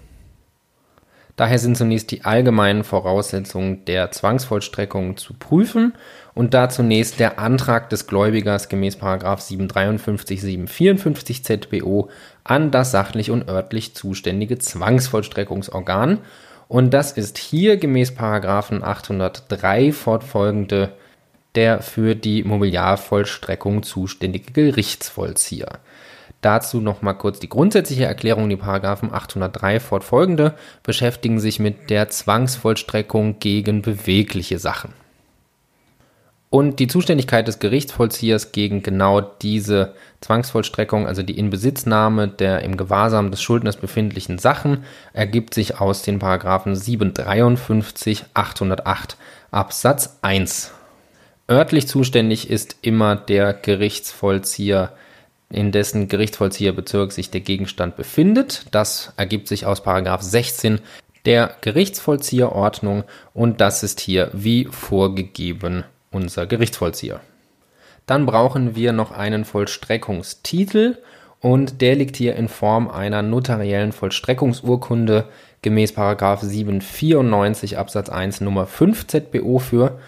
Daher 1.35 1.59
sind 1.59 1.75
zunächst 1.75 2.11
die 2.11 2.23
allgemeinen 2.23 2.85
Voraussetzungen 2.85 3.83
der 3.85 4.09
Zwangsvollstreckung 4.11 5.17
zu 5.17 5.33
prüfen 5.33 5.93
und 6.33 6.53
da 6.53 6.69
zunächst 6.69 7.19
der 7.19 7.39
Antrag 7.39 7.89
des 7.89 8.07
Gläubigers 8.07 8.69
gemäß 8.69 8.93
753, 8.95 10.41
754 10.41 11.43
ZBO 11.43 12.09
an 12.45 12.71
das 12.71 12.91
sachlich 12.91 13.31
und 13.31 13.49
örtlich 13.49 13.95
zuständige 13.95 14.59
Zwangsvollstreckungsorgan 14.59 16.19
und 16.69 16.93
das 16.93 17.11
ist 17.11 17.37
hier 17.37 17.77
gemäß 17.77 18.17
803 18.17 19.91
fortfolgende 19.91 20.93
der 21.55 21.81
für 21.81 22.15
die 22.15 22.43
Mobiliarvollstreckung 22.43 23.83
zuständige 23.83 24.51
Gerichtsvollzieher. 24.51 25.79
Dazu 26.45 26.79
nochmal 26.79 27.17
kurz 27.17 27.39
die 27.39 27.49
grundsätzliche 27.49 28.05
Erklärung. 28.05 28.47
Die 28.49 28.55
Paragraphen 28.55 29.11
803 29.11 29.79
fortfolgende 29.79 30.53
beschäftigen 30.83 31.39
sich 31.39 31.57
mit 31.57 31.89
der 31.89 32.09
Zwangsvollstreckung 32.09 33.39
gegen 33.39 33.81
bewegliche 33.81 34.59
Sachen. 34.59 34.93
Und 36.51 36.77
die 36.77 36.85
Zuständigkeit 36.85 37.47
des 37.47 37.57
Gerichtsvollziehers 37.57 38.51
gegen 38.51 38.83
genau 38.83 39.21
diese 39.21 39.95
Zwangsvollstreckung, 40.21 41.07
also 41.07 41.23
die 41.23 41.35
Inbesitznahme 41.35 42.27
der 42.27 42.61
im 42.61 42.77
Gewahrsam 42.77 43.31
des 43.31 43.41
Schuldners 43.41 43.77
befindlichen 43.77 44.37
Sachen, 44.37 44.83
ergibt 45.13 45.55
sich 45.55 45.81
aus 45.81 46.03
den 46.03 46.19
Paragraphen 46.19 46.75
753, 46.75 48.23
808 48.35 49.17
Absatz 49.49 50.19
1. 50.21 50.73
Örtlich 51.49 51.87
zuständig 51.87 52.51
ist 52.51 52.75
immer 52.83 53.15
der 53.15 53.53
Gerichtsvollzieher 53.53 54.91
in 55.49 55.71
dessen 55.71 56.07
Gerichtsvollzieherbezirk 56.07 57.11
sich 57.11 57.29
der 57.29 57.41
Gegenstand 57.41 57.95
befindet. 57.95 58.65
Das 58.71 59.13
ergibt 59.17 59.47
sich 59.47 59.65
aus 59.65 59.81
Paragraph 59.83 60.21
16 60.21 60.79
der 61.25 61.55
Gerichtsvollzieherordnung 61.61 63.03
und 63.33 63.61
das 63.61 63.83
ist 63.83 63.99
hier 63.99 64.29
wie 64.33 64.65
vorgegeben 64.65 65.83
unser 66.11 66.45
Gerichtsvollzieher. 66.45 67.19
Dann 68.05 68.25
brauchen 68.25 68.75
wir 68.75 68.93
noch 68.93 69.11
einen 69.11 69.45
Vollstreckungstitel 69.45 70.97
und 71.39 71.81
der 71.81 71.95
liegt 71.95 72.15
hier 72.17 72.35
in 72.35 72.47
Form 72.47 72.87
einer 72.87 73.21
notariellen 73.21 73.91
Vollstreckungsurkunde 73.91 75.25
gemäß 75.61 75.93
Paragraph 75.93 76.41
794 76.41 77.77
Absatz 77.77 78.09
1 78.09 78.41
Nummer 78.41 78.67
5 78.67 79.07
ZBO 79.07 79.59
für 79.59 79.99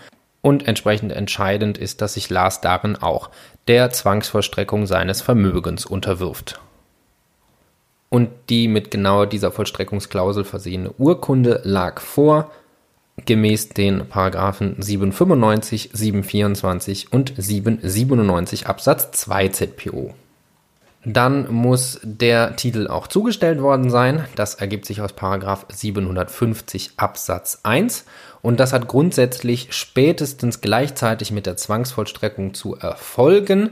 und 0.48 0.66
entsprechend 0.66 1.12
entscheidend 1.12 1.78
ist, 1.78 2.02
dass 2.02 2.14
sich 2.14 2.30
Lars 2.30 2.62
darin 2.62 2.96
auch 2.96 3.32
der 3.68 3.90
Zwangsvollstreckung 3.90 4.88
seines 4.88 5.20
Vermögens 5.20 5.86
unterwirft. 5.86 6.62
Und 8.08 8.30
die 8.48 8.70
mit 8.70 8.90
genau 8.90 9.26
dieser 9.26 9.52
Vollstreckungsklausel 9.52 10.46
versehene 10.46 10.92
Urkunde 10.92 11.60
lag 11.66 12.00
vor, 12.00 12.50
gemäß 13.26 13.68
den 13.68 14.08
Paragraphen 14.08 14.82
795, 14.82 15.90
724 15.92 17.12
und 17.12 17.34
797 17.36 18.68
Absatz 18.68 19.12
2 19.12 19.50
ZPO. 19.50 20.14
Dann 21.10 21.50
muss 21.50 22.02
der 22.04 22.58
Titel 22.58 22.88
auch 22.90 23.08
zugestellt 23.08 23.62
worden 23.62 23.90
sein. 23.90 24.26
Das 24.36 24.56
ergibt 24.56 24.86
sich 24.86 25.00
aus 25.00 25.14
Paragraph 25.14 25.66
750 25.70 26.92
Absatz 26.98 27.62
1 27.64 28.04
und 28.42 28.60
das 28.60 28.74
hat 28.74 28.90
grundsätzlich 28.90 29.70
spätestens 29.72 30.60
gleichzeitig 30.60 31.32
mit 31.32 31.46
der 31.46 31.56
Zwangsvollstreckung 31.56 32.54
zu 32.54 32.76
erfolgen. 32.76 33.70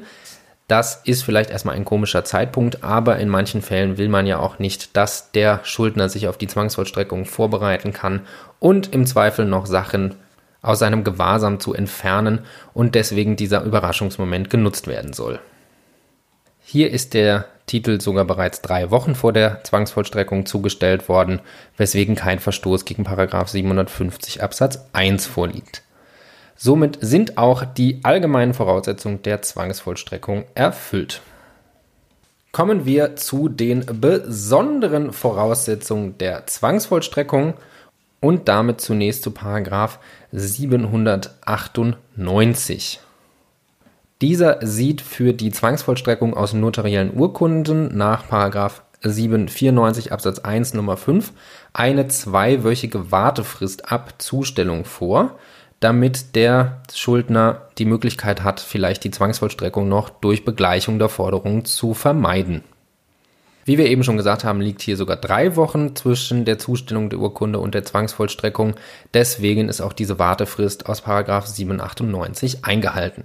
Das 0.70 1.02
ist 1.04 1.24
vielleicht 1.24 1.50
erstmal 1.50 1.76
ein 1.76 1.84
komischer 1.84 2.24
Zeitpunkt, 2.24 2.86
aber 2.86 3.18
in 3.18 3.28
manchen 3.28 3.62
Fällen 3.62 3.98
will 3.98 4.08
man 4.08 4.28
ja 4.28 4.40
auch 4.40 4.58
nicht, 4.58 4.96
dass 4.96 5.34
der 5.34 5.60
Schuldner 5.66 6.08
sich 6.08 6.30
auf 6.30 6.38
die 6.38 6.48
Zwangsvollstreckung 6.48 7.26
vorbereiten 7.26 7.92
kann 7.92 8.22
und 8.60 8.94
im 8.94 9.06
Zweifel 9.06 9.44
noch 9.44 9.66
Sachen 9.66 10.16
aus 10.62 10.80
seinem 10.80 11.04
Gewahrsam 11.04 11.60
zu 11.60 11.74
entfernen 11.74 12.46
und 12.74 12.96
deswegen 12.96 13.36
dieser 13.36 13.64
Überraschungsmoment 13.64 14.50
genutzt 14.50 14.88
werden 14.88 15.12
soll. 15.12 15.42
Hier 16.68 16.90
ist 16.90 17.14
der 17.14 17.46
Titel 17.68 18.02
sogar 18.02 18.26
bereits 18.26 18.64
drei 18.64 18.90
Wochen 18.90 19.14
vor 19.14 19.34
der 19.34 19.64
Zwangsvollstreckung 19.64 20.48
zugestellt 20.48 21.08
worden, 21.08 21.42
weswegen 21.78 22.16
kein 22.16 22.40
Verstoß 22.40 22.86
gegen 22.86 23.06
750 23.06 24.42
Absatz 24.42 24.80
1 24.92 25.28
vorliegt. 25.28 25.84
Somit 26.56 26.98
sind 27.02 27.38
auch 27.38 27.66
die 27.66 28.00
allgemeinen 28.02 28.56
Voraussetzungen 28.56 29.22
der 29.22 29.44
Zwangsvollstreckung 29.44 30.46
erfüllt. 30.56 31.22
Kommen 32.52 32.88
wir 32.88 33.16
zu 33.16 33.48
den 33.48 33.86
besonderen 33.86 35.14
Voraussetzungen 35.14 36.18
der 36.18 36.48
Zwangsvollstreckung 36.48 37.54
und 38.22 38.48
damit 38.48 38.82
zunächst 38.82 39.22
zu 39.22 39.32
798. 40.32 43.02
Dieser 44.22 44.66
sieht 44.66 45.02
für 45.02 45.34
die 45.34 45.52
Zwangsvollstreckung 45.52 46.36
aus 46.36 46.54
notariellen 46.54 47.14
Urkunden 47.18 47.96
nach 47.98 48.24
794 49.02 50.14
Absatz 50.14 50.40
1 50.40 50.74
Nummer 50.74 50.96
5 50.96 51.34
eine 51.74 52.08
zweiwöchige 52.08 53.12
Wartefrist 53.12 53.92
ab 53.92 54.14
Zustellung 54.20 54.86
vor, 54.86 55.38
damit 55.82 56.36
der 56.36 56.82
Schuldner 56.94 57.64
die 57.78 57.84
Möglichkeit 57.84 58.42
hat, 58.42 58.62
vielleicht 58.62 59.04
die 59.04 59.12
Zwangsvollstreckung 59.12 59.90
noch 59.90 60.10
durch 60.10 60.46
Begleichung 60.46 60.98
der 60.98 61.10
Forderung 61.10 61.66
zu 61.66 61.94
vermeiden. 61.94 62.64
Wie 63.66 63.78
wir 63.78 63.88
eben 63.88 64.04
schon 64.04 64.16
gesagt 64.16 64.46
haben, 64.46 64.62
liegt 64.62 64.82
hier 64.82 64.96
sogar 64.96 65.18
drei 65.18 65.58
Wochen 65.58 65.96
zwischen 65.96 66.46
der 66.46 66.58
Zustellung 66.58 67.10
der 67.10 67.20
Urkunde 67.20 67.60
und 67.60 67.74
der 67.74 67.84
Zwangsvollstreckung. 67.84 68.76
Deswegen 69.14 69.68
ist 69.68 69.82
auch 69.82 69.94
diese 69.94 70.20
Wartefrist 70.20 70.86
aus 70.86 71.00
798 71.04 72.64
eingehalten. 72.64 73.24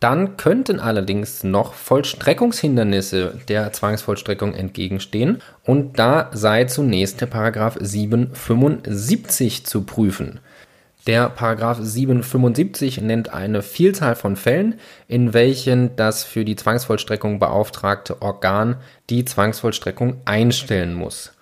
Dann 0.00 0.36
könnten 0.36 0.80
allerdings 0.80 1.44
noch 1.44 1.72
Vollstreckungshindernisse 1.74 3.40
der 3.48 3.72
Zwangsvollstreckung 3.72 4.54
entgegenstehen 4.54 5.40
und 5.64 5.98
da 5.98 6.30
sei 6.32 6.64
zunächst 6.64 7.20
der 7.20 7.26
Paragraph 7.26 7.78
775 7.80 9.64
zu 9.64 9.84
prüfen. 9.84 10.40
Der 11.06 11.28
Paragraph 11.28 11.78
775 11.82 13.02
nennt 13.02 13.32
eine 13.32 13.60
Vielzahl 13.62 14.14
von 14.14 14.36
Fällen, 14.36 14.76
in 15.06 15.34
welchen 15.34 15.96
das 15.96 16.24
für 16.24 16.46
die 16.46 16.56
Zwangsvollstreckung 16.56 17.38
beauftragte 17.38 18.22
Organ 18.22 18.76
die 19.10 19.26
Zwangsvollstreckung 19.26 20.22
einstellen 20.24 20.94
muss. 20.94 21.32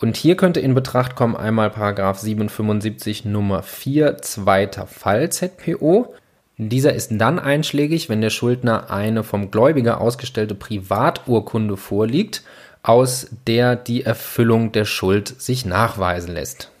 Und 0.00 0.16
hier 0.16 0.36
könnte 0.36 0.60
in 0.60 0.74
Betracht 0.74 1.14
kommen 1.14 1.36
einmal 1.36 1.70
Paragraph 1.70 2.18
775 2.18 3.24
Nummer 3.24 3.62
4 3.62 4.18
zweiter 4.18 4.86
Fall 4.86 5.30
ZPO. 5.30 6.14
Dieser 6.60 6.92
ist 6.92 7.12
dann 7.12 7.38
einschlägig, 7.38 8.08
wenn 8.08 8.20
der 8.20 8.30
Schuldner 8.30 8.90
eine 8.90 9.22
vom 9.22 9.52
Gläubiger 9.52 10.00
ausgestellte 10.00 10.56
Privaturkunde 10.56 11.76
vorliegt, 11.76 12.42
aus 12.82 13.28
der 13.46 13.76
die 13.76 14.04
Erfüllung 14.04 14.72
der 14.72 14.84
Schuld 14.84 15.40
sich 15.40 15.64
nachweisen 15.64 16.34
lässt. 16.34 16.72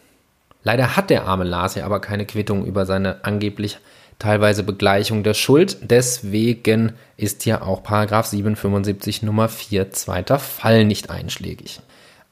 Leider 0.64 0.96
hat 0.96 1.10
der 1.10 1.26
arme 1.26 1.44
Lars 1.44 1.76
ja 1.76 1.84
aber 1.84 2.00
keine 2.00 2.26
Quittung 2.26 2.64
über 2.66 2.86
seine 2.86 3.24
angeblich 3.24 3.78
teilweise 4.18 4.64
Begleichung 4.64 5.22
der 5.22 5.34
Schuld. 5.34 5.76
Deswegen 5.82 6.94
ist 7.16 7.44
hier 7.44 7.62
auch 7.62 7.84
Paragraph 7.84 8.26
775 8.26 9.22
Nummer 9.22 9.48
4 9.48 9.92
zweiter 9.92 10.40
Fall 10.40 10.84
nicht 10.84 11.08
einschlägig. 11.10 11.80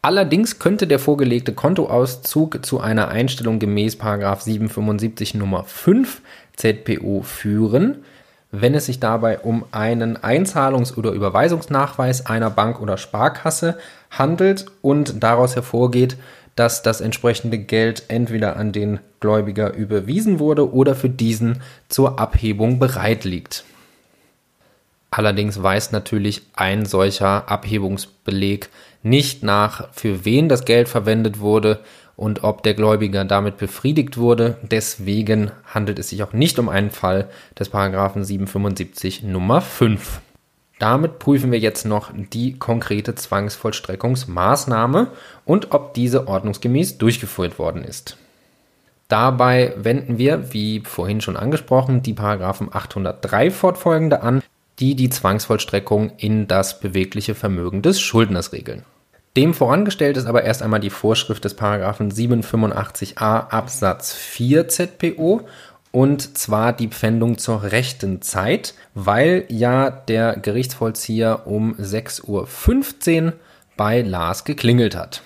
Allerdings 0.02 0.58
könnte 0.58 0.86
der 0.86 0.98
vorgelegte 0.98 1.52
Kontoauszug 1.52 2.64
zu 2.64 2.80
einer 2.80 3.08
Einstellung 3.08 3.58
gemäß 3.58 3.96
Paragraph 3.96 4.42
775 4.42 5.34
Nummer 5.34 5.64
5 5.64 6.22
ZPO 6.56 7.22
führen, 7.22 8.04
wenn 8.50 8.74
es 8.74 8.86
sich 8.86 9.00
dabei 9.00 9.40
um 9.40 9.64
einen 9.72 10.16
Einzahlungs- 10.16 10.96
oder 10.96 11.10
Überweisungsnachweis 11.10 12.26
einer 12.26 12.50
Bank 12.50 12.80
oder 12.80 12.96
Sparkasse 12.96 13.78
handelt 14.10 14.66
und 14.82 15.22
daraus 15.22 15.54
hervorgeht, 15.56 16.16
dass 16.54 16.82
das 16.82 17.02
entsprechende 17.02 17.58
Geld 17.58 18.04
entweder 18.08 18.56
an 18.56 18.72
den 18.72 19.00
Gläubiger 19.20 19.74
überwiesen 19.74 20.38
wurde 20.38 20.72
oder 20.72 20.94
für 20.94 21.10
diesen 21.10 21.60
zur 21.88 22.18
Abhebung 22.18 22.78
bereit 22.78 23.24
liegt. 23.24 23.64
Allerdings 25.10 25.62
weist 25.62 25.92
natürlich 25.92 26.42
ein 26.54 26.86
solcher 26.86 27.50
Abhebungsbeleg 27.50 28.70
nicht 29.02 29.42
nach, 29.42 29.88
für 29.92 30.24
wen 30.24 30.48
das 30.48 30.64
Geld 30.64 30.88
verwendet 30.88 31.40
wurde 31.40 31.80
und 32.16 32.44
ob 32.44 32.62
der 32.62 32.74
Gläubiger 32.74 33.24
damit 33.24 33.58
befriedigt 33.58 34.16
wurde. 34.16 34.56
Deswegen 34.62 35.50
handelt 35.66 35.98
es 35.98 36.08
sich 36.08 36.22
auch 36.22 36.32
nicht 36.32 36.58
um 36.58 36.68
einen 36.68 36.90
Fall 36.90 37.28
des 37.58 37.68
Paragraphen 37.68 38.24
775 38.24 39.22
Nummer 39.22 39.60
5. 39.60 40.20
Damit 40.78 41.18
prüfen 41.18 41.52
wir 41.52 41.58
jetzt 41.58 41.86
noch 41.86 42.10
die 42.14 42.58
konkrete 42.58 43.14
Zwangsvollstreckungsmaßnahme 43.14 45.08
und 45.44 45.72
ob 45.72 45.94
diese 45.94 46.28
ordnungsgemäß 46.28 46.98
durchgeführt 46.98 47.58
worden 47.58 47.82
ist. 47.82 48.18
Dabei 49.08 49.72
wenden 49.76 50.18
wir, 50.18 50.52
wie 50.52 50.80
vorhin 50.80 51.20
schon 51.20 51.36
angesprochen, 51.36 52.02
die 52.02 52.12
Paragraphen 52.12 52.68
803 52.72 53.50
fortfolgende 53.50 54.22
an, 54.22 54.42
die 54.78 54.96
die 54.96 55.08
Zwangsvollstreckung 55.08 56.12
in 56.18 56.48
das 56.48 56.80
bewegliche 56.80 57.34
Vermögen 57.34 57.82
des 57.82 58.00
Schuldners 58.00 58.52
regeln. 58.52 58.84
Dem 59.36 59.52
vorangestellt 59.52 60.16
ist 60.16 60.24
aber 60.24 60.44
erst 60.44 60.62
einmal 60.62 60.80
die 60.80 60.88
Vorschrift 60.88 61.44
des 61.44 61.52
Paragraphen 61.52 62.10
785a 62.10 63.50
Absatz 63.50 64.14
4 64.14 64.66
ZPO 64.68 65.42
und 65.92 66.38
zwar 66.38 66.72
die 66.72 66.88
Pfändung 66.88 67.36
zur 67.36 67.62
rechten 67.64 68.22
Zeit, 68.22 68.72
weil 68.94 69.44
ja 69.48 69.90
der 69.90 70.36
Gerichtsvollzieher 70.36 71.46
um 71.46 71.74
6.15 71.74 73.24
Uhr 73.26 73.32
bei 73.76 74.00
Lars 74.00 74.44
geklingelt 74.44 74.96
hat. 74.96 75.20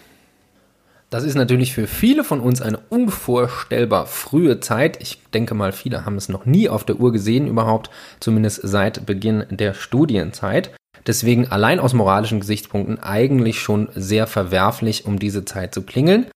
Das 1.08 1.22
ist 1.22 1.36
natürlich 1.36 1.72
für 1.72 1.86
viele 1.86 2.24
von 2.24 2.40
uns 2.40 2.60
eine 2.62 2.78
unvorstellbar 2.88 4.06
frühe 4.06 4.58
Zeit. 4.58 5.00
Ich 5.00 5.20
denke 5.34 5.54
mal, 5.54 5.70
viele 5.70 6.04
haben 6.04 6.16
es 6.16 6.28
noch 6.28 6.46
nie 6.46 6.68
auf 6.68 6.84
der 6.84 6.98
Uhr 6.98 7.12
gesehen 7.12 7.46
überhaupt, 7.46 7.90
zumindest 8.18 8.60
seit 8.64 9.06
Beginn 9.06 9.44
der 9.50 9.74
Studienzeit. 9.74 10.70
Deswegen 11.06 11.50
allein 11.50 11.80
aus 11.80 11.94
moralischen 11.94 12.40
Gesichtspunkten 12.40 12.98
eigentlich 12.98 13.60
schon 13.60 13.88
sehr 13.94 14.26
verwerflich, 14.26 15.06
um 15.06 15.18
diese 15.18 15.44
Zeit 15.44 15.74
zu 15.74 15.82
klingeln. 15.82 16.26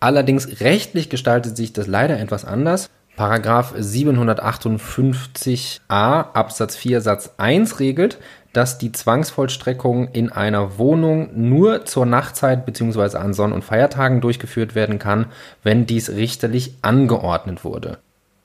Allerdings 0.00 0.60
rechtlich 0.60 1.10
gestaltet 1.10 1.56
sich 1.56 1.72
das 1.72 1.86
leider 1.86 2.18
etwas 2.18 2.44
anders. 2.44 2.90
Paragraph 3.16 3.74
758a 3.76 5.78
Absatz 5.88 6.74
4 6.76 7.00
Satz 7.00 7.34
1 7.36 7.78
regelt, 7.78 8.18
dass 8.52 8.78
die 8.78 8.90
Zwangsvollstreckung 8.92 10.08
in 10.08 10.32
einer 10.32 10.78
Wohnung 10.78 11.30
nur 11.34 11.84
zur 11.84 12.06
Nachtzeit 12.06 12.66
bzw. 12.66 13.18
an 13.18 13.34
Sonn- 13.34 13.52
und 13.52 13.62
Feiertagen 13.64 14.20
durchgeführt 14.20 14.74
werden 14.74 14.98
kann, 14.98 15.26
wenn 15.62 15.86
dies 15.86 16.10
richterlich 16.10 16.74
angeordnet 16.82 17.62
wurde. 17.64 17.98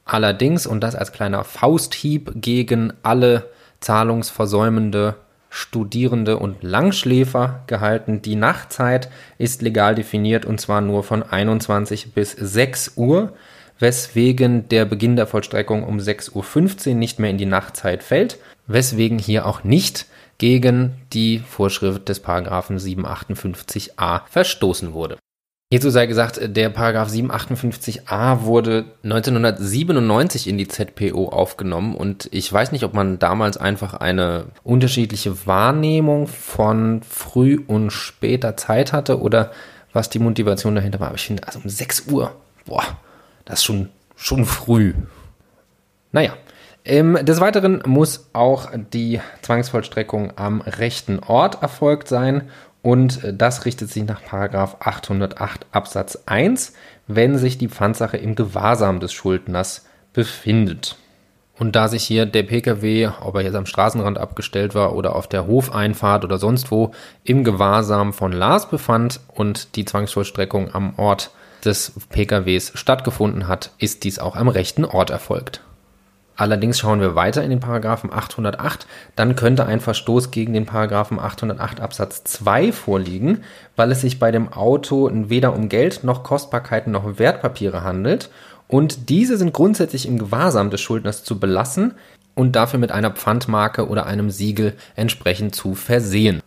Allerdings, 0.05 0.67
und 0.67 0.81
das 0.81 0.95
als 0.95 1.11
kleiner 1.11 1.43
Fausthieb 1.43 2.31
gegen 2.35 2.93
alle 3.03 3.49
zahlungsversäumende 3.79 5.15
Studierende 5.49 6.37
und 6.37 6.63
Langschläfer 6.63 7.63
gehalten. 7.67 8.21
Die 8.21 8.35
Nachtzeit 8.35 9.09
ist 9.37 9.61
legal 9.61 9.95
definiert 9.95 10.45
und 10.45 10.61
zwar 10.61 10.81
nur 10.81 11.03
von 11.03 11.23
21 11.23 12.13
bis 12.13 12.31
6 12.31 12.93
Uhr, 12.95 13.33
weswegen 13.79 14.69
der 14.69 14.85
Beginn 14.85 15.15
der 15.15 15.27
Vollstreckung 15.27 15.83
um 15.83 15.97
6.15 15.97 16.89
Uhr 16.89 16.95
nicht 16.95 17.19
mehr 17.19 17.29
in 17.29 17.37
die 17.37 17.45
Nachtzeit 17.45 18.03
fällt, 18.03 18.37
weswegen 18.67 19.17
hier 19.17 19.45
auch 19.45 19.63
nicht 19.63 20.05
gegen 20.37 20.95
die 21.13 21.39
Vorschrift 21.39 22.07
des 22.09 22.19
Paragraphen 22.19 22.77
758a 22.77 24.21
verstoßen 24.27 24.93
wurde. 24.93 25.17
Hierzu 25.71 25.91
sei 25.91 26.07
gesagt, 26.07 26.39
der 26.41 26.69
Paragraph 26.69 27.09
758a 27.09 28.41
wurde 28.41 28.85
1997 29.03 30.47
in 30.47 30.57
die 30.57 30.67
ZPO 30.67 31.29
aufgenommen 31.29 31.93
und 31.93 32.27
ich 32.31 32.51
weiß 32.51 32.71
nicht, 32.71 32.83
ob 32.85 32.95
man 32.95 33.19
damals 33.19 33.55
einfach 33.55 33.93
eine 33.93 34.45
unterschiedliche 34.63 35.45
Wahrnehmung 35.45 36.25
von 36.25 37.03
früh 37.03 37.59
und 37.67 37.91
später 37.91 38.57
Zeit 38.57 38.93
hatte 38.93 39.21
oder 39.21 39.51
was 39.93 40.09
die 40.09 40.17
Motivation 40.17 40.73
dahinter 40.73 40.99
war. 40.99 41.09
Aber 41.09 41.17
ich 41.17 41.27
finde, 41.27 41.45
also 41.45 41.59
um 41.59 41.69
6 41.69 42.07
Uhr, 42.07 42.35
boah, 42.65 42.83
das 43.45 43.59
ist 43.59 43.65
schon, 43.65 43.89
schon 44.15 44.45
früh. 44.45 44.95
Naja, 46.11 46.33
des 46.83 47.41
Weiteren 47.41 47.83
muss 47.85 48.29
auch 48.33 48.71
die 48.73 49.21
Zwangsvollstreckung 49.43 50.33
am 50.35 50.61
rechten 50.61 51.19
Ort 51.19 51.61
erfolgt 51.61 52.07
sein 52.07 52.49
und 52.81 53.23
äh, 53.23 53.33
das 53.33 53.65
richtet 53.65 53.89
sich 53.89 54.03
nach 54.03 54.21
808 54.31 55.65
Absatz 55.71 56.23
1, 56.25 56.73
wenn 57.07 57.37
sich 57.37 57.57
die 57.57 57.67
Pfandsache 57.67 58.17
im 58.17 58.35
Gewahrsam 58.35 58.99
des 58.99 59.13
Schuldners 59.13 59.85
befindet. 60.13 60.97
Und 61.57 61.75
da 61.75 61.89
sich 61.89 62.03
hier 62.03 62.25
der 62.25 62.43
Pkw, 62.43 63.09
ob 63.21 63.35
er 63.35 63.41
jetzt 63.41 63.55
am 63.55 63.65
Straßenrand 63.65 64.17
abgestellt 64.17 64.75
war 64.75 64.95
oder 64.95 65.15
auf 65.15 65.27
der 65.27 65.45
Hofeinfahrt 65.45 66.23
oder 66.23 66.37
sonst 66.37 66.71
wo, 66.71 66.91
im 67.25 67.43
Gewahrsam 67.43 68.13
von 68.13 68.31
Lars 68.31 68.69
befand 68.69 69.19
und 69.27 69.75
die 69.75 69.83
Zwangsvollstreckung 69.83 70.73
am 70.73 70.97
Ort 70.97 71.31
des 71.65 71.91
Pkws 72.09 72.71
stattgefunden 72.75 73.49
hat, 73.49 73.71
ist 73.77 74.05
dies 74.05 74.19
auch 74.19 74.37
am 74.37 74.47
rechten 74.47 74.85
Ort 74.85 75.09
erfolgt. 75.09 75.61
Allerdings 76.39 76.79
schauen 76.79 77.01
wir 77.01 77.15
weiter 77.15 77.43
in 77.43 77.49
den 77.49 77.59
Paragraphen 77.59 78.13
808, 78.13 78.87
dann 79.17 79.35
könnte 79.35 79.65
ein 79.65 79.81
Verstoß 79.81 80.31
gegen 80.31 80.53
den 80.53 80.65
Paragraphen 80.65 81.19
808 81.19 81.81
Absatz 81.81 82.23
2 82.23 82.71
vorliegen, 82.71 83.43
weil 83.75 83.91
es 83.91 83.99
sich 83.99 84.19
bei 84.19 84.31
dem 84.31 84.53
Auto 84.53 85.11
weder 85.11 85.53
um 85.53 85.67
Geld 85.67 86.05
noch 86.05 86.23
Kostbarkeiten 86.23 86.93
noch 86.93 87.19
Wertpapiere 87.19 87.83
handelt 87.83 88.29
und 88.69 89.09
diese 89.09 89.35
sind 89.35 89.51
grundsätzlich 89.51 90.07
im 90.07 90.17
Gewahrsam 90.17 90.69
des 90.69 90.79
Schuldners 90.79 91.25
zu 91.25 91.41
belassen 91.41 91.95
und 92.35 92.55
dafür 92.55 92.79
mit 92.79 92.93
einer 92.93 93.11
Pfandmarke 93.11 93.89
oder 93.89 94.05
einem 94.05 94.29
Siegel 94.29 94.75
entsprechend 94.95 95.55
zu 95.55 95.75
versehen. 95.75 96.41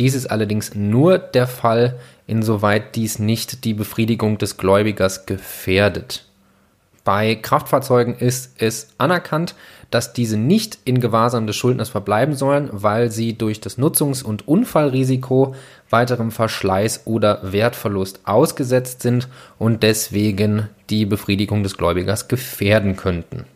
Dies 0.00 0.16
ist 0.16 0.26
allerdings 0.26 0.74
nur 0.74 1.16
der 1.16 1.46
Fall, 1.46 2.00
insoweit 2.26 2.96
dies 2.96 3.20
nicht 3.20 3.64
die 3.64 3.74
Befriedigung 3.74 4.38
des 4.38 4.56
Gläubigers 4.56 5.26
gefährdet. 5.26 6.27
Bei 7.08 7.36
Kraftfahrzeugen 7.36 8.16
ist 8.16 8.60
es 8.60 8.88
anerkannt, 8.98 9.54
dass 9.90 10.12
diese 10.12 10.36
nicht 10.36 10.78
in 10.84 11.00
Gewahrsam 11.00 11.46
des 11.46 11.56
Schuldners 11.56 11.88
verbleiben 11.88 12.34
sollen, 12.34 12.68
weil 12.70 13.10
sie 13.10 13.32
durch 13.32 13.62
das 13.62 13.78
Nutzungs- 13.78 14.22
und 14.22 14.46
Unfallrisiko 14.46 15.54
weiterem 15.88 16.30
Verschleiß 16.30 17.06
oder 17.06 17.40
Wertverlust 17.50 18.20
ausgesetzt 18.24 19.00
sind 19.00 19.26
und 19.58 19.82
deswegen 19.82 20.68
die 20.90 21.06
Befriedigung 21.06 21.62
des 21.62 21.78
Gläubigers 21.78 22.28
gefährden 22.28 22.96
könnten. 22.96 23.46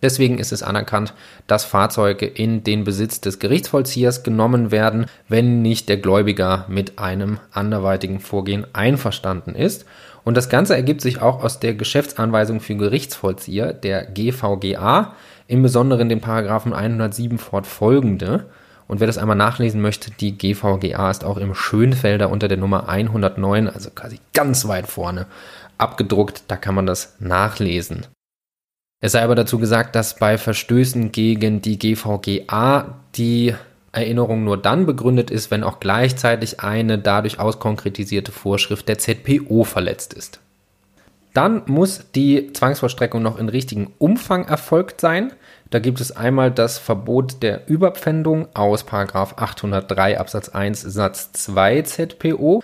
Deswegen 0.00 0.38
ist 0.38 0.52
es 0.52 0.62
anerkannt, 0.62 1.14
dass 1.48 1.64
Fahrzeuge 1.64 2.26
in 2.26 2.62
den 2.62 2.84
Besitz 2.84 3.20
des 3.20 3.40
Gerichtsvollziehers 3.40 4.22
genommen 4.22 4.70
werden, 4.70 5.06
wenn 5.28 5.62
nicht 5.62 5.88
der 5.88 5.96
Gläubiger 5.96 6.64
mit 6.68 7.00
einem 7.00 7.40
anderweitigen 7.50 8.20
Vorgehen 8.20 8.66
einverstanden 8.72 9.56
ist. 9.56 9.84
Und 10.28 10.36
das 10.36 10.50
Ganze 10.50 10.74
ergibt 10.74 11.00
sich 11.00 11.22
auch 11.22 11.42
aus 11.42 11.58
der 11.58 11.72
Geschäftsanweisung 11.72 12.60
für 12.60 12.74
Gerichtsvollzieher, 12.74 13.72
der 13.72 14.04
GVGA, 14.04 15.14
im 15.46 15.62
Besonderen 15.62 16.10
den 16.10 16.20
Paragraphen 16.20 16.74
107 16.74 17.38
fortfolgende. 17.38 18.44
Und 18.86 19.00
wer 19.00 19.06
das 19.06 19.16
einmal 19.16 19.36
nachlesen 19.36 19.80
möchte, 19.80 20.10
die 20.10 20.36
GVGA 20.36 21.10
ist 21.10 21.24
auch 21.24 21.38
im 21.38 21.54
Schönfelder 21.54 22.28
unter 22.28 22.46
der 22.46 22.58
Nummer 22.58 22.90
109, 22.90 23.68
also 23.68 23.88
quasi 23.88 24.20
ganz 24.34 24.68
weit 24.68 24.86
vorne, 24.86 25.24
abgedruckt. 25.78 26.42
Da 26.48 26.56
kann 26.56 26.74
man 26.74 26.84
das 26.84 27.16
nachlesen. 27.20 28.06
Es 29.00 29.12
sei 29.12 29.22
aber 29.22 29.34
dazu 29.34 29.58
gesagt, 29.58 29.96
dass 29.96 30.16
bei 30.16 30.36
Verstößen 30.36 31.10
gegen 31.10 31.62
die 31.62 31.78
GVGA 31.78 32.98
die 33.14 33.54
Erinnerung 33.92 34.44
nur 34.44 34.56
dann 34.56 34.86
begründet 34.86 35.30
ist, 35.30 35.50
wenn 35.50 35.64
auch 35.64 35.80
gleichzeitig 35.80 36.60
eine 36.60 36.98
dadurch 36.98 37.40
auskonkretisierte 37.40 38.32
Vorschrift 38.32 38.88
der 38.88 38.98
ZPO 38.98 39.64
verletzt 39.64 40.14
ist. 40.14 40.40
Dann 41.34 41.62
muss 41.66 42.10
die 42.14 42.52
Zwangsvollstreckung 42.52 43.22
noch 43.22 43.38
in 43.38 43.48
richtigem 43.48 43.90
Umfang 43.98 44.46
erfolgt 44.46 45.00
sein. 45.00 45.32
Da 45.70 45.78
gibt 45.78 46.00
es 46.00 46.16
einmal 46.16 46.50
das 46.50 46.78
Verbot 46.78 47.42
der 47.42 47.68
Überpfändung 47.68 48.48
aus 48.54 48.84
803 48.90 50.18
Absatz 50.18 50.48
1 50.48 50.80
Satz 50.80 51.32
2 51.32 51.82
ZPO. 51.82 52.62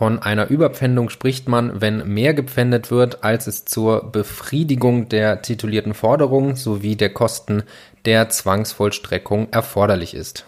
Von 0.00 0.18
einer 0.18 0.48
Überpfändung 0.48 1.10
spricht 1.10 1.46
man, 1.46 1.82
wenn 1.82 2.14
mehr 2.14 2.32
gepfändet 2.32 2.90
wird, 2.90 3.22
als 3.22 3.46
es 3.46 3.66
zur 3.66 4.10
Befriedigung 4.10 5.10
der 5.10 5.42
titulierten 5.42 5.92
Forderung 5.92 6.56
sowie 6.56 6.96
der 6.96 7.10
Kosten 7.10 7.64
der 8.06 8.30
Zwangsvollstreckung 8.30 9.48
erforderlich 9.50 10.14
ist. 10.14 10.46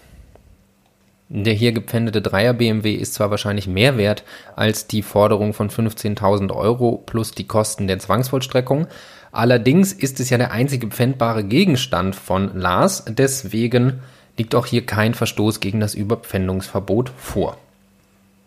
Der 1.28 1.52
hier 1.52 1.72
gepfändete 1.72 2.22
Dreier 2.22 2.54
BMW 2.54 2.94
ist 2.94 3.12
zwar 3.12 3.30
wahrscheinlich 3.30 3.66
mehr 3.66 3.98
wert 3.98 4.24
als 4.56 4.86
die 4.86 5.02
Forderung 5.02 5.52
von 5.52 5.68
15.000 5.68 6.50
Euro 6.50 7.02
plus 7.04 7.32
die 7.32 7.46
Kosten 7.46 7.86
der 7.86 7.98
Zwangsvollstreckung, 7.98 8.86
allerdings 9.32 9.92
ist 9.92 10.18
es 10.18 10.30
ja 10.30 10.38
der 10.38 10.52
einzige 10.52 10.86
pfändbare 10.86 11.44
Gegenstand 11.44 12.16
von 12.16 12.58
Lars, 12.58 13.04
deswegen 13.06 14.00
liegt 14.38 14.54
auch 14.54 14.64
hier 14.64 14.86
kein 14.86 15.12
Verstoß 15.12 15.60
gegen 15.60 15.80
das 15.80 15.94
Überpfändungsverbot 15.94 17.12
vor. 17.18 17.58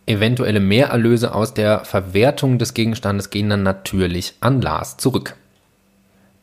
Eventuelle 0.07 0.59
Mehrerlöse 0.59 1.33
aus 1.33 1.55
der 1.55 1.83
Verwertung 1.83 2.59
des 2.59 2.75
Gegenstandes 2.75 3.31
gehen 3.31 3.49
dann 3.49 3.63
natürlich 3.63 4.35
an 4.39 4.61
Lars 4.61 4.97
zurück. 4.97 5.35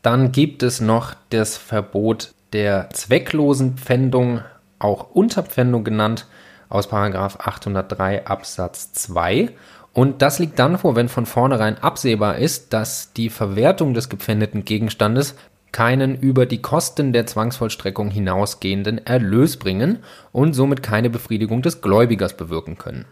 Dann 0.03 0.33
gibt 0.33 0.65
es 0.65 0.81
noch 0.81 1.15
das 1.31 1.57
Verbot 1.57 2.33
der 2.53 2.91
zwecklosen 2.91 3.77
Pfändung, 3.77 4.41
auch 4.81 5.11
Unterpfändung 5.13 5.85
genannt, 5.85 6.27
aus 6.69 6.93
803 6.93 8.27
Absatz 8.27 8.93
2. 8.95 9.51
Und 9.93 10.23
das 10.23 10.41
liegt 10.41 10.59
dann 10.59 10.79
vor, 10.79 10.97
wenn 10.97 11.09
von 11.09 11.27
vornherein 11.27 11.79
absehbar 11.79 12.39
ist, 12.39 12.73
dass 12.73 13.13
die 13.13 13.31
Verwertung 13.31 13.95
des 13.95 14.09
gepfändeten 14.09 14.65
Gegenstandes 14.65 15.37
keinen 15.71 16.17
über 16.19 16.47
die 16.47 16.61
Kosten 16.61 17.13
der 17.13 17.27
Zwangsvollstreckung 17.27 18.11
hinausgehenden 18.11 19.07
Erlös 19.07 19.57
bringen 19.57 19.99
und 20.33 20.55
somit 20.55 20.83
keine 20.83 21.11
Befriedigung 21.11 21.63
des 21.63 21.81
Gläubigers 21.81 22.37
bewirken 22.37 22.77
können. 22.77 23.05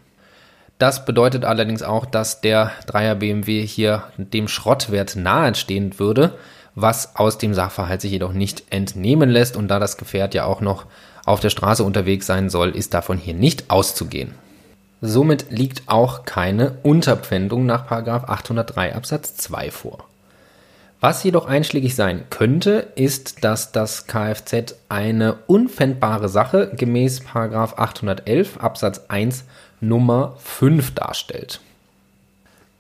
Das 0.81 1.05
bedeutet 1.05 1.45
allerdings 1.45 1.83
auch, 1.83 2.07
dass 2.07 2.41
der 2.41 2.73
Dreier 2.87 3.15
BMW 3.15 3.67
hier 3.67 4.05
dem 4.17 4.49
Schrottwert 4.49 5.15
nahestehen 5.15 5.99
würde, 5.99 6.33
was 6.75 7.17
aus 7.17 7.37
dem 7.37 7.53
Sachverhalt 7.53 8.01
sich 8.01 8.13
jedoch 8.13 8.33
nicht 8.33 8.65
entnehmen 8.71 9.29
lässt 9.29 9.59
und 9.59 9.69
da 9.69 9.79
das 9.79 9.99
Gefährt 9.99 10.33
ja 10.33 10.47
auch 10.47 10.63
noch 10.63 10.87
auf 11.27 11.41
der 11.41 11.51
Straße 11.51 11.85
unterwegs 11.85 12.25
sein 12.27 12.49
soll, 12.49 12.71
ist 12.71 12.95
davon 12.95 13.19
hier 13.19 13.35
nicht 13.35 13.71
auszugehen. 13.71 14.33
Somit 15.03 15.51
liegt 15.51 15.83
auch 15.85 16.25
keine 16.25 16.79
Unterpfändung 16.83 17.67
nach 17.67 17.91
803 17.91 18.95
Absatz 18.95 19.37
2 19.37 19.71
vor. 19.71 20.07
Was 21.03 21.23
jedoch 21.25 21.47
einschlägig 21.47 21.95
sein 21.95 22.25
könnte, 22.31 22.89
ist, 22.95 23.45
dass 23.45 23.73
das 23.73 24.07
Kfz 24.07 24.77
eine 24.89 25.37
unpfändbare 25.47 26.31
Sache 26.31 26.73
gemäß 26.75 27.23
811 27.35 28.59
Absatz 28.59 29.03
1 29.09 29.45
Nummer 29.81 30.37
5 30.39 30.95
darstellt. 30.95 31.61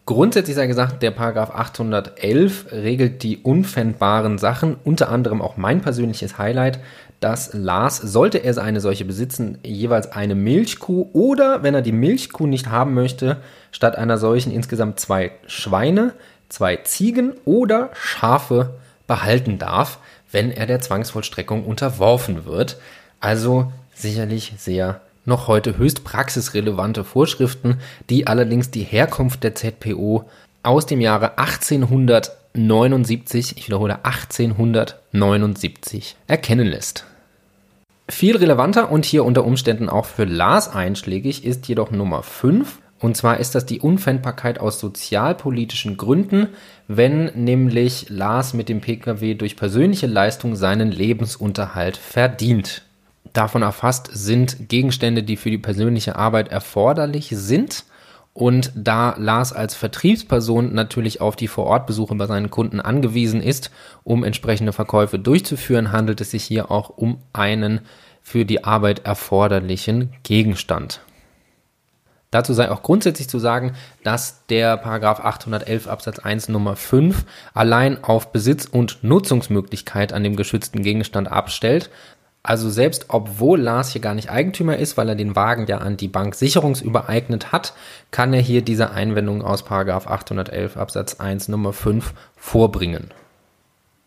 Grundsätzlich 0.06 0.56
sei 0.56 0.66
gesagt, 0.66 1.02
der 1.02 1.12
Paragraph 1.12 1.50
811 1.54 2.72
regelt 2.72 3.22
die 3.22 3.38
unpfändbaren 3.38 4.38
Sachen, 4.38 4.76
unter 4.82 5.08
anderem 5.08 5.40
auch 5.40 5.56
mein 5.56 5.82
persönliches 5.82 6.36
Highlight, 6.36 6.80
dass 7.20 7.50
Lars, 7.52 7.98
sollte 7.98 8.38
er 8.38 8.58
eine 8.58 8.80
solche 8.80 9.04
besitzen, 9.04 9.58
jeweils 9.62 10.10
eine 10.10 10.34
Milchkuh 10.34 11.10
oder, 11.12 11.62
wenn 11.62 11.74
er 11.74 11.82
die 11.82 11.92
Milchkuh 11.92 12.46
nicht 12.46 12.68
haben 12.68 12.94
möchte, 12.94 13.36
statt 13.70 13.96
einer 13.96 14.18
solchen 14.18 14.52
insgesamt 14.52 14.98
zwei 14.98 15.30
Schweine, 15.46 16.14
zwei 16.48 16.76
Ziegen 16.76 17.34
oder 17.44 17.90
Schafe 17.94 18.74
behalten 19.06 19.58
darf, 19.58 19.98
wenn 20.32 20.50
er 20.50 20.66
der 20.66 20.80
Zwangsvollstreckung 20.80 21.64
unterworfen 21.64 22.46
wird. 22.46 22.78
Also 23.20 23.70
sicherlich 23.94 24.54
sehr 24.56 25.00
noch 25.24 25.48
heute 25.48 25.78
höchst 25.78 26.04
praxisrelevante 26.04 27.04
Vorschriften, 27.04 27.78
die 28.08 28.26
allerdings 28.26 28.70
die 28.70 28.82
Herkunft 28.82 29.44
der 29.44 29.54
ZPO 29.54 30.24
aus 30.62 30.86
dem 30.86 31.00
Jahre 31.00 31.38
1879, 31.38 33.56
ich 33.56 33.66
wiederhole 33.66 34.04
1879, 34.04 36.16
erkennen 36.26 36.66
lässt. 36.66 37.06
Viel 38.08 38.36
relevanter 38.36 38.90
und 38.90 39.04
hier 39.04 39.24
unter 39.24 39.44
Umständen 39.44 39.88
auch 39.88 40.04
für 40.04 40.24
Lars 40.24 40.68
einschlägig 40.68 41.44
ist 41.44 41.68
jedoch 41.68 41.92
Nummer 41.92 42.24
5. 42.24 42.80
Und 42.98 43.16
zwar 43.16 43.38
ist 43.38 43.54
das 43.54 43.64
die 43.64 43.80
Unfändbarkeit 43.80 44.60
aus 44.60 44.78
sozialpolitischen 44.78 45.96
Gründen, 45.96 46.48
wenn 46.86 47.30
nämlich 47.34 48.10
Lars 48.10 48.52
mit 48.52 48.68
dem 48.68 48.82
Pkw 48.82 49.32
durch 49.34 49.56
persönliche 49.56 50.06
Leistung 50.06 50.54
seinen 50.54 50.90
Lebensunterhalt 50.90 51.96
verdient. 51.96 52.82
Davon 53.32 53.62
erfasst 53.62 54.08
sind 54.12 54.68
Gegenstände, 54.68 55.22
die 55.22 55.36
für 55.36 55.50
die 55.50 55.58
persönliche 55.58 56.16
Arbeit 56.16 56.48
erforderlich 56.48 57.28
sind. 57.32 57.84
Und 58.32 58.72
da 58.74 59.14
Lars 59.18 59.52
als 59.52 59.74
Vertriebsperson 59.74 60.72
natürlich 60.72 61.20
auf 61.20 61.36
die 61.36 61.48
Vorortbesuche 61.48 62.14
bei 62.14 62.26
seinen 62.26 62.50
Kunden 62.50 62.80
angewiesen 62.80 63.42
ist, 63.42 63.70
um 64.04 64.24
entsprechende 64.24 64.72
Verkäufe 64.72 65.18
durchzuführen, 65.18 65.92
handelt 65.92 66.20
es 66.20 66.30
sich 66.30 66.44
hier 66.44 66.70
auch 66.70 66.90
um 66.90 67.18
einen 67.32 67.80
für 68.22 68.44
die 68.44 68.64
Arbeit 68.64 69.04
erforderlichen 69.04 70.12
Gegenstand. 70.22 71.00
Dazu 72.30 72.54
sei 72.54 72.70
auch 72.70 72.82
grundsätzlich 72.82 73.28
zu 73.28 73.40
sagen, 73.40 73.72
dass 74.04 74.46
der 74.46 74.76
Paragraph 74.76 75.18
811 75.20 75.88
Absatz 75.88 76.20
1 76.20 76.48
Nummer 76.48 76.76
5 76.76 77.24
allein 77.54 78.04
auf 78.04 78.30
Besitz 78.30 78.66
und 78.66 79.02
Nutzungsmöglichkeit 79.02 80.12
an 80.12 80.22
dem 80.22 80.36
geschützten 80.36 80.82
Gegenstand 80.82 81.30
abstellt, 81.30 81.90
also 82.42 82.70
selbst 82.70 83.06
obwohl 83.08 83.60
Lars 83.60 83.90
hier 83.92 84.00
gar 84.00 84.14
nicht 84.14 84.30
Eigentümer 84.30 84.76
ist, 84.76 84.96
weil 84.96 85.08
er 85.08 85.14
den 85.14 85.36
Wagen 85.36 85.66
ja 85.66 85.78
an 85.78 85.96
die 85.96 86.08
Bank 86.08 86.34
sicherungsübereignet 86.34 87.52
hat, 87.52 87.74
kann 88.10 88.32
er 88.32 88.40
hier 88.40 88.62
diese 88.62 88.90
Einwendung 88.92 89.42
aus 89.42 89.62
811 89.70 90.76
Absatz 90.76 91.20
1 91.20 91.48
Nummer 91.48 91.72
5 91.72 92.14
vorbringen. 92.36 93.12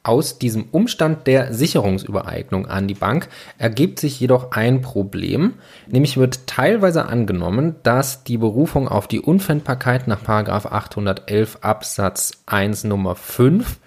Aus 0.06 0.38
diesem 0.38 0.66
Umstand 0.72 1.28
der 1.28 1.54
Sicherungsübereignung 1.54 2.66
an 2.66 2.90
die 2.90 2.94
Bank 2.94 3.30
ergibt 3.58 4.00
sich 4.00 4.20
jedoch 4.20 4.52
ein 4.52 4.82
Problem, 4.82 5.54
nämlich 5.88 6.18
wird 6.18 6.46
teilweise 6.46 7.06
angenommen, 7.06 7.78
dass 7.84 8.26
die 8.26 8.38
Berufung 8.38 8.90
auf 8.90 9.08
die 9.08 9.22
Unpfändbarkeit 9.22 10.10
nach 10.10 10.28
811 10.28 11.60
Absatz 11.62 12.32
1 12.48 12.84
Nummer 12.84 13.16
5 13.16 13.78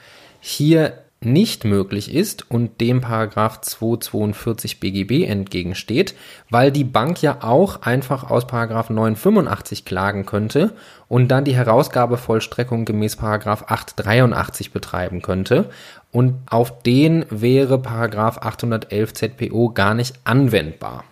hier 0.40 1.02
nicht 1.20 1.64
möglich 1.64 2.14
ist 2.14 2.50
und 2.50 2.80
dem 2.80 3.00
Paragraph 3.00 3.60
242 3.62 4.80
BGB 4.80 5.24
entgegensteht, 5.28 6.14
weil 6.50 6.70
die 6.70 6.84
Bank 6.84 7.22
ja 7.22 7.38
auch 7.42 7.82
einfach 7.82 8.30
aus 8.30 8.46
Paragraph 8.46 8.90
985 8.90 9.84
klagen 9.84 10.26
könnte 10.26 10.72
und 11.08 11.28
dann 11.28 11.44
die 11.44 11.56
Herausgabevollstreckung 11.56 12.84
gemäß 12.84 13.16
Paragraph 13.16 13.64
883 13.68 14.72
betreiben 14.72 15.22
könnte 15.22 15.70
und 16.12 16.34
auf 16.46 16.82
den 16.82 17.24
wäre 17.30 17.78
Paragraph 17.78 18.38
811 18.38 19.14
ZPO 19.14 19.70
gar 19.70 19.94
nicht 19.94 20.18
anwendbar. 20.24 21.04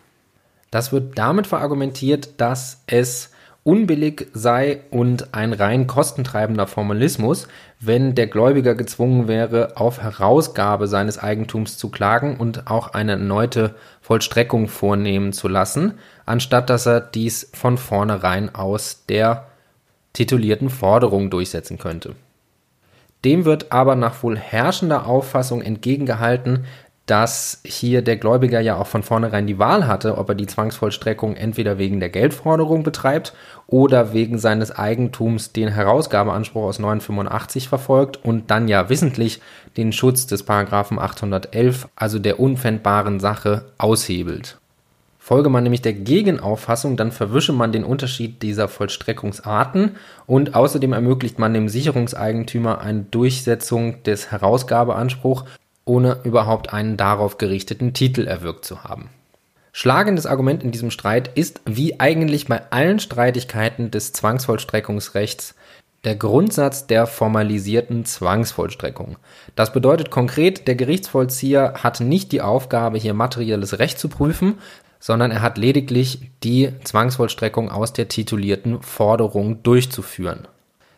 Das 0.70 0.92
wird 0.92 1.18
damit 1.18 1.46
verargumentiert, 1.46 2.40
dass 2.40 2.82
es 2.86 3.30
unbillig 3.64 4.28
sei 4.34 4.82
und 4.90 5.34
ein 5.34 5.52
rein 5.52 5.86
kostentreibender 5.86 6.66
Formalismus, 6.66 7.48
wenn 7.86 8.14
der 8.14 8.26
Gläubiger 8.26 8.74
gezwungen 8.74 9.28
wäre, 9.28 9.76
auf 9.76 10.00
Herausgabe 10.00 10.88
seines 10.88 11.18
Eigentums 11.18 11.76
zu 11.76 11.90
klagen 11.90 12.36
und 12.36 12.70
auch 12.70 12.94
eine 12.94 13.12
erneute 13.12 13.74
Vollstreckung 14.00 14.68
vornehmen 14.68 15.32
zu 15.32 15.48
lassen, 15.48 15.94
anstatt 16.26 16.70
dass 16.70 16.86
er 16.86 17.00
dies 17.00 17.50
von 17.52 17.78
vornherein 17.78 18.54
aus 18.54 19.04
der 19.08 19.46
titulierten 20.12 20.70
Forderung 20.70 21.30
durchsetzen 21.30 21.78
könnte. 21.78 22.14
Dem 23.24 23.46
wird 23.46 23.72
aber 23.72 23.96
nach 23.96 24.22
wohl 24.22 24.36
herrschender 24.36 25.06
Auffassung 25.06 25.62
entgegengehalten, 25.62 26.66
dass 27.06 27.60
hier 27.64 28.00
der 28.00 28.16
Gläubiger 28.16 28.60
ja 28.60 28.76
auch 28.76 28.86
von 28.86 29.02
vornherein 29.02 29.46
die 29.46 29.58
Wahl 29.58 29.86
hatte, 29.86 30.16
ob 30.16 30.30
er 30.30 30.34
die 30.34 30.46
Zwangsvollstreckung 30.46 31.36
entweder 31.36 31.76
wegen 31.76 32.00
der 32.00 32.08
Geldforderung 32.08 32.82
betreibt 32.82 33.34
oder 33.66 34.14
wegen 34.14 34.38
seines 34.38 34.70
Eigentums 34.70 35.52
den 35.52 35.68
Herausgabeanspruch 35.68 36.62
aus 36.62 36.78
985 36.78 37.68
verfolgt 37.68 38.24
und 38.24 38.50
dann 38.50 38.68
ja 38.68 38.88
wissentlich 38.88 39.42
den 39.76 39.92
Schutz 39.92 40.26
des 40.26 40.44
Paragraphen 40.44 40.98
811, 40.98 41.88
also 41.94 42.18
der 42.18 42.40
unpfändbaren 42.40 43.20
Sache, 43.20 43.66
aushebelt. 43.76 44.58
Folge 45.18 45.48
man 45.48 45.62
nämlich 45.62 45.80
der 45.80 45.94
Gegenauffassung, 45.94 46.98
dann 46.98 47.10
verwische 47.10 47.54
man 47.54 47.72
den 47.72 47.84
Unterschied 47.84 48.42
dieser 48.42 48.68
Vollstreckungsarten 48.68 49.96
und 50.26 50.54
außerdem 50.54 50.92
ermöglicht 50.92 51.38
man 51.38 51.54
dem 51.54 51.70
Sicherungseigentümer 51.70 52.82
eine 52.82 53.06
Durchsetzung 53.10 54.02
des 54.02 54.30
Herausgabeanspruchs 54.30 55.44
ohne 55.84 56.18
überhaupt 56.24 56.72
einen 56.72 56.96
darauf 56.96 57.38
gerichteten 57.38 57.92
Titel 57.92 58.26
erwirkt 58.26 58.64
zu 58.64 58.84
haben. 58.84 59.10
Schlagendes 59.72 60.26
Argument 60.26 60.62
in 60.62 60.70
diesem 60.70 60.90
Streit 60.90 61.36
ist, 61.36 61.60
wie 61.66 61.98
eigentlich 61.98 62.46
bei 62.46 62.70
allen 62.70 63.00
Streitigkeiten 63.00 63.90
des 63.90 64.12
Zwangsvollstreckungsrechts, 64.12 65.54
der 66.04 66.14
Grundsatz 66.14 66.86
der 66.86 67.06
formalisierten 67.06 68.04
Zwangsvollstreckung. 68.04 69.16
Das 69.56 69.72
bedeutet 69.72 70.10
konkret, 70.10 70.68
der 70.68 70.74
Gerichtsvollzieher 70.76 71.74
hat 71.82 72.00
nicht 72.00 72.30
die 72.32 72.42
Aufgabe, 72.42 72.98
hier 72.98 73.14
materielles 73.14 73.78
Recht 73.78 73.98
zu 73.98 74.08
prüfen, 74.08 74.58
sondern 75.00 75.30
er 75.30 75.42
hat 75.42 75.58
lediglich 75.58 76.30
die 76.42 76.72
Zwangsvollstreckung 76.84 77.70
aus 77.70 77.92
der 77.92 78.08
titulierten 78.08 78.80
Forderung 78.80 79.62
durchzuführen. 79.62 80.46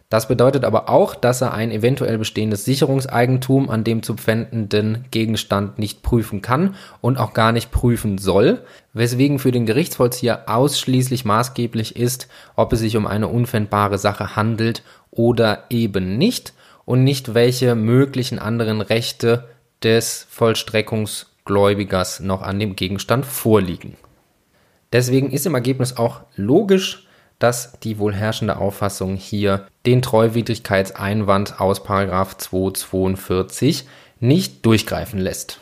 Das 0.09 0.29
bedeutet 0.29 0.64
aber 0.64 0.88
auch, 0.88 1.16
dass 1.16 1.40
er 1.40 1.53
ein 1.53 1.73
eventuell 1.73 2.16
bestehendes 2.16 2.64
Sicherungseigentum 2.64 3.69
an 3.69 3.83
dem 3.83 4.05
zu 4.05 4.14
pfändenden 4.14 5.05
Gegenstand 5.11 5.81
nicht 5.81 6.03
prüfen 6.03 6.42
kann 6.42 6.77
und 7.01 7.19
auch 7.19 7.33
gar 7.33 7.51
nicht 7.51 7.73
prüfen 7.73 8.16
soll, 8.16 8.62
weswegen 8.92 9.40
für 9.40 9.51
den 9.51 9.66
Gerichtsvollzieher 9.66 10.49
ausschließlich 10.49 11.25
maßgeblich 11.25 11.97
ist, 11.97 12.29
ob 12.55 12.73
es 12.73 12.81
sich 12.81 12.97
um 12.97 13.07
eine 13.07 13.27
unpfändbare 13.27 13.99
Sache 13.99 14.37
handelt 14.37 14.85
oder 15.11 15.64
eben 15.71 16.16
nicht 16.19 16.53
und 16.85 17.03
nicht 17.03 17.35
welche 17.35 17.75
möglichen 17.75 18.38
anderen 18.38 18.83
Rechte 18.83 19.49
des 19.83 20.25
Vollstreckungsgläubigers 20.31 22.21
noch 22.21 22.42
an 22.42 22.61
dem 22.61 22.77
Gegenstand 22.77 23.27
vorliegen. 23.27 23.97
Deswegen 24.92 25.33
ist 25.33 25.47
im 25.47 25.55
Ergebnis 25.55 25.97
auch 25.97 26.21
logisch, 26.37 27.06
dass 27.38 27.79
die 27.81 27.99
wohl 27.99 28.14
herrschende 28.14 28.57
Auffassung 28.57 29.16
hier 29.16 29.66
den 29.85 30.03
Treuwidrigkeitseinwand 30.03 31.61
aus 31.61 31.83
242 31.83 33.87
nicht 34.20 34.64
durchgreifen 34.64 35.18
lässt. 35.18 35.61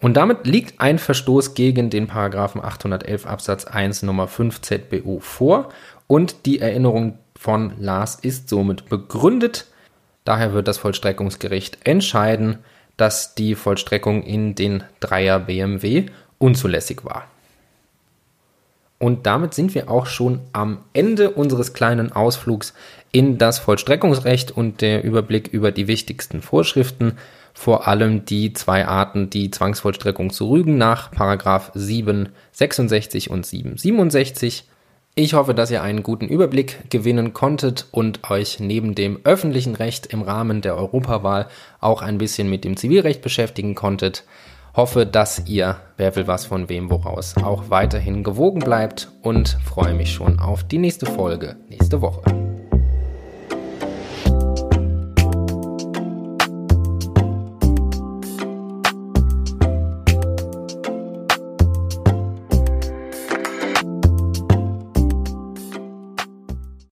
Und 0.00 0.16
damit 0.16 0.46
liegt 0.46 0.80
ein 0.80 0.98
Verstoß 0.98 1.54
gegen 1.54 1.90
den 1.90 2.06
Paragraphen 2.06 2.64
811 2.64 3.26
Absatz 3.26 3.66
1 3.66 4.02
Nummer 4.02 4.28
5 4.28 4.62
ZBO 4.62 5.20
vor 5.20 5.68
und 6.06 6.46
die 6.46 6.58
Erinnerung 6.58 7.18
von 7.38 7.74
Lars 7.78 8.16
ist 8.16 8.48
somit 8.48 8.88
begründet. 8.88 9.66
Daher 10.24 10.52
wird 10.52 10.68
das 10.68 10.78
Vollstreckungsgericht 10.78 11.78
entscheiden, 11.84 12.58
dass 12.96 13.34
die 13.34 13.54
Vollstreckung 13.54 14.22
in 14.22 14.54
den 14.54 14.84
Dreier 15.00 15.38
BMW 15.38 16.06
unzulässig 16.38 17.04
war. 17.04 17.26
Und 19.00 19.24
damit 19.24 19.54
sind 19.54 19.74
wir 19.74 19.90
auch 19.90 20.04
schon 20.04 20.40
am 20.52 20.82
Ende 20.92 21.30
unseres 21.30 21.72
kleinen 21.72 22.12
Ausflugs 22.12 22.74
in 23.12 23.38
das 23.38 23.58
Vollstreckungsrecht 23.58 24.52
und 24.52 24.82
der 24.82 25.02
Überblick 25.02 25.48
über 25.48 25.72
die 25.72 25.88
wichtigsten 25.88 26.42
Vorschriften, 26.42 27.14
vor 27.54 27.88
allem 27.88 28.26
die 28.26 28.52
zwei 28.52 28.86
Arten, 28.86 29.30
die 29.30 29.50
Zwangsvollstreckung 29.50 30.28
zu 30.28 30.50
rügen 30.50 30.76
nach 30.76 31.10
Paragraph 31.10 31.70
766 31.74 33.30
und 33.30 33.46
767. 33.46 34.64
Ich 35.14 35.32
hoffe, 35.32 35.54
dass 35.54 35.70
ihr 35.70 35.82
einen 35.82 36.02
guten 36.02 36.28
Überblick 36.28 36.90
gewinnen 36.90 37.32
konntet 37.32 37.86
und 37.92 38.30
euch 38.30 38.60
neben 38.60 38.94
dem 38.94 39.20
öffentlichen 39.24 39.76
Recht 39.76 40.06
im 40.06 40.20
Rahmen 40.20 40.60
der 40.60 40.76
Europawahl 40.76 41.48
auch 41.80 42.02
ein 42.02 42.18
bisschen 42.18 42.50
mit 42.50 42.64
dem 42.64 42.76
Zivilrecht 42.76 43.22
beschäftigen 43.22 43.74
konntet. 43.74 44.24
Hoffe, 44.74 45.06
dass 45.06 45.46
ihr, 45.46 45.76
wer 45.96 46.14
will 46.16 46.26
was 46.26 46.46
von 46.46 46.68
wem 46.68 46.90
woraus, 46.90 47.34
auch 47.42 47.70
weiterhin 47.70 48.22
gewogen 48.22 48.60
bleibt 48.60 49.10
und 49.22 49.58
freue 49.64 49.94
mich 49.94 50.12
schon 50.12 50.38
auf 50.38 50.64
die 50.64 50.78
nächste 50.78 51.06
Folge 51.06 51.56
nächste 51.68 52.00
Woche. 52.00 52.49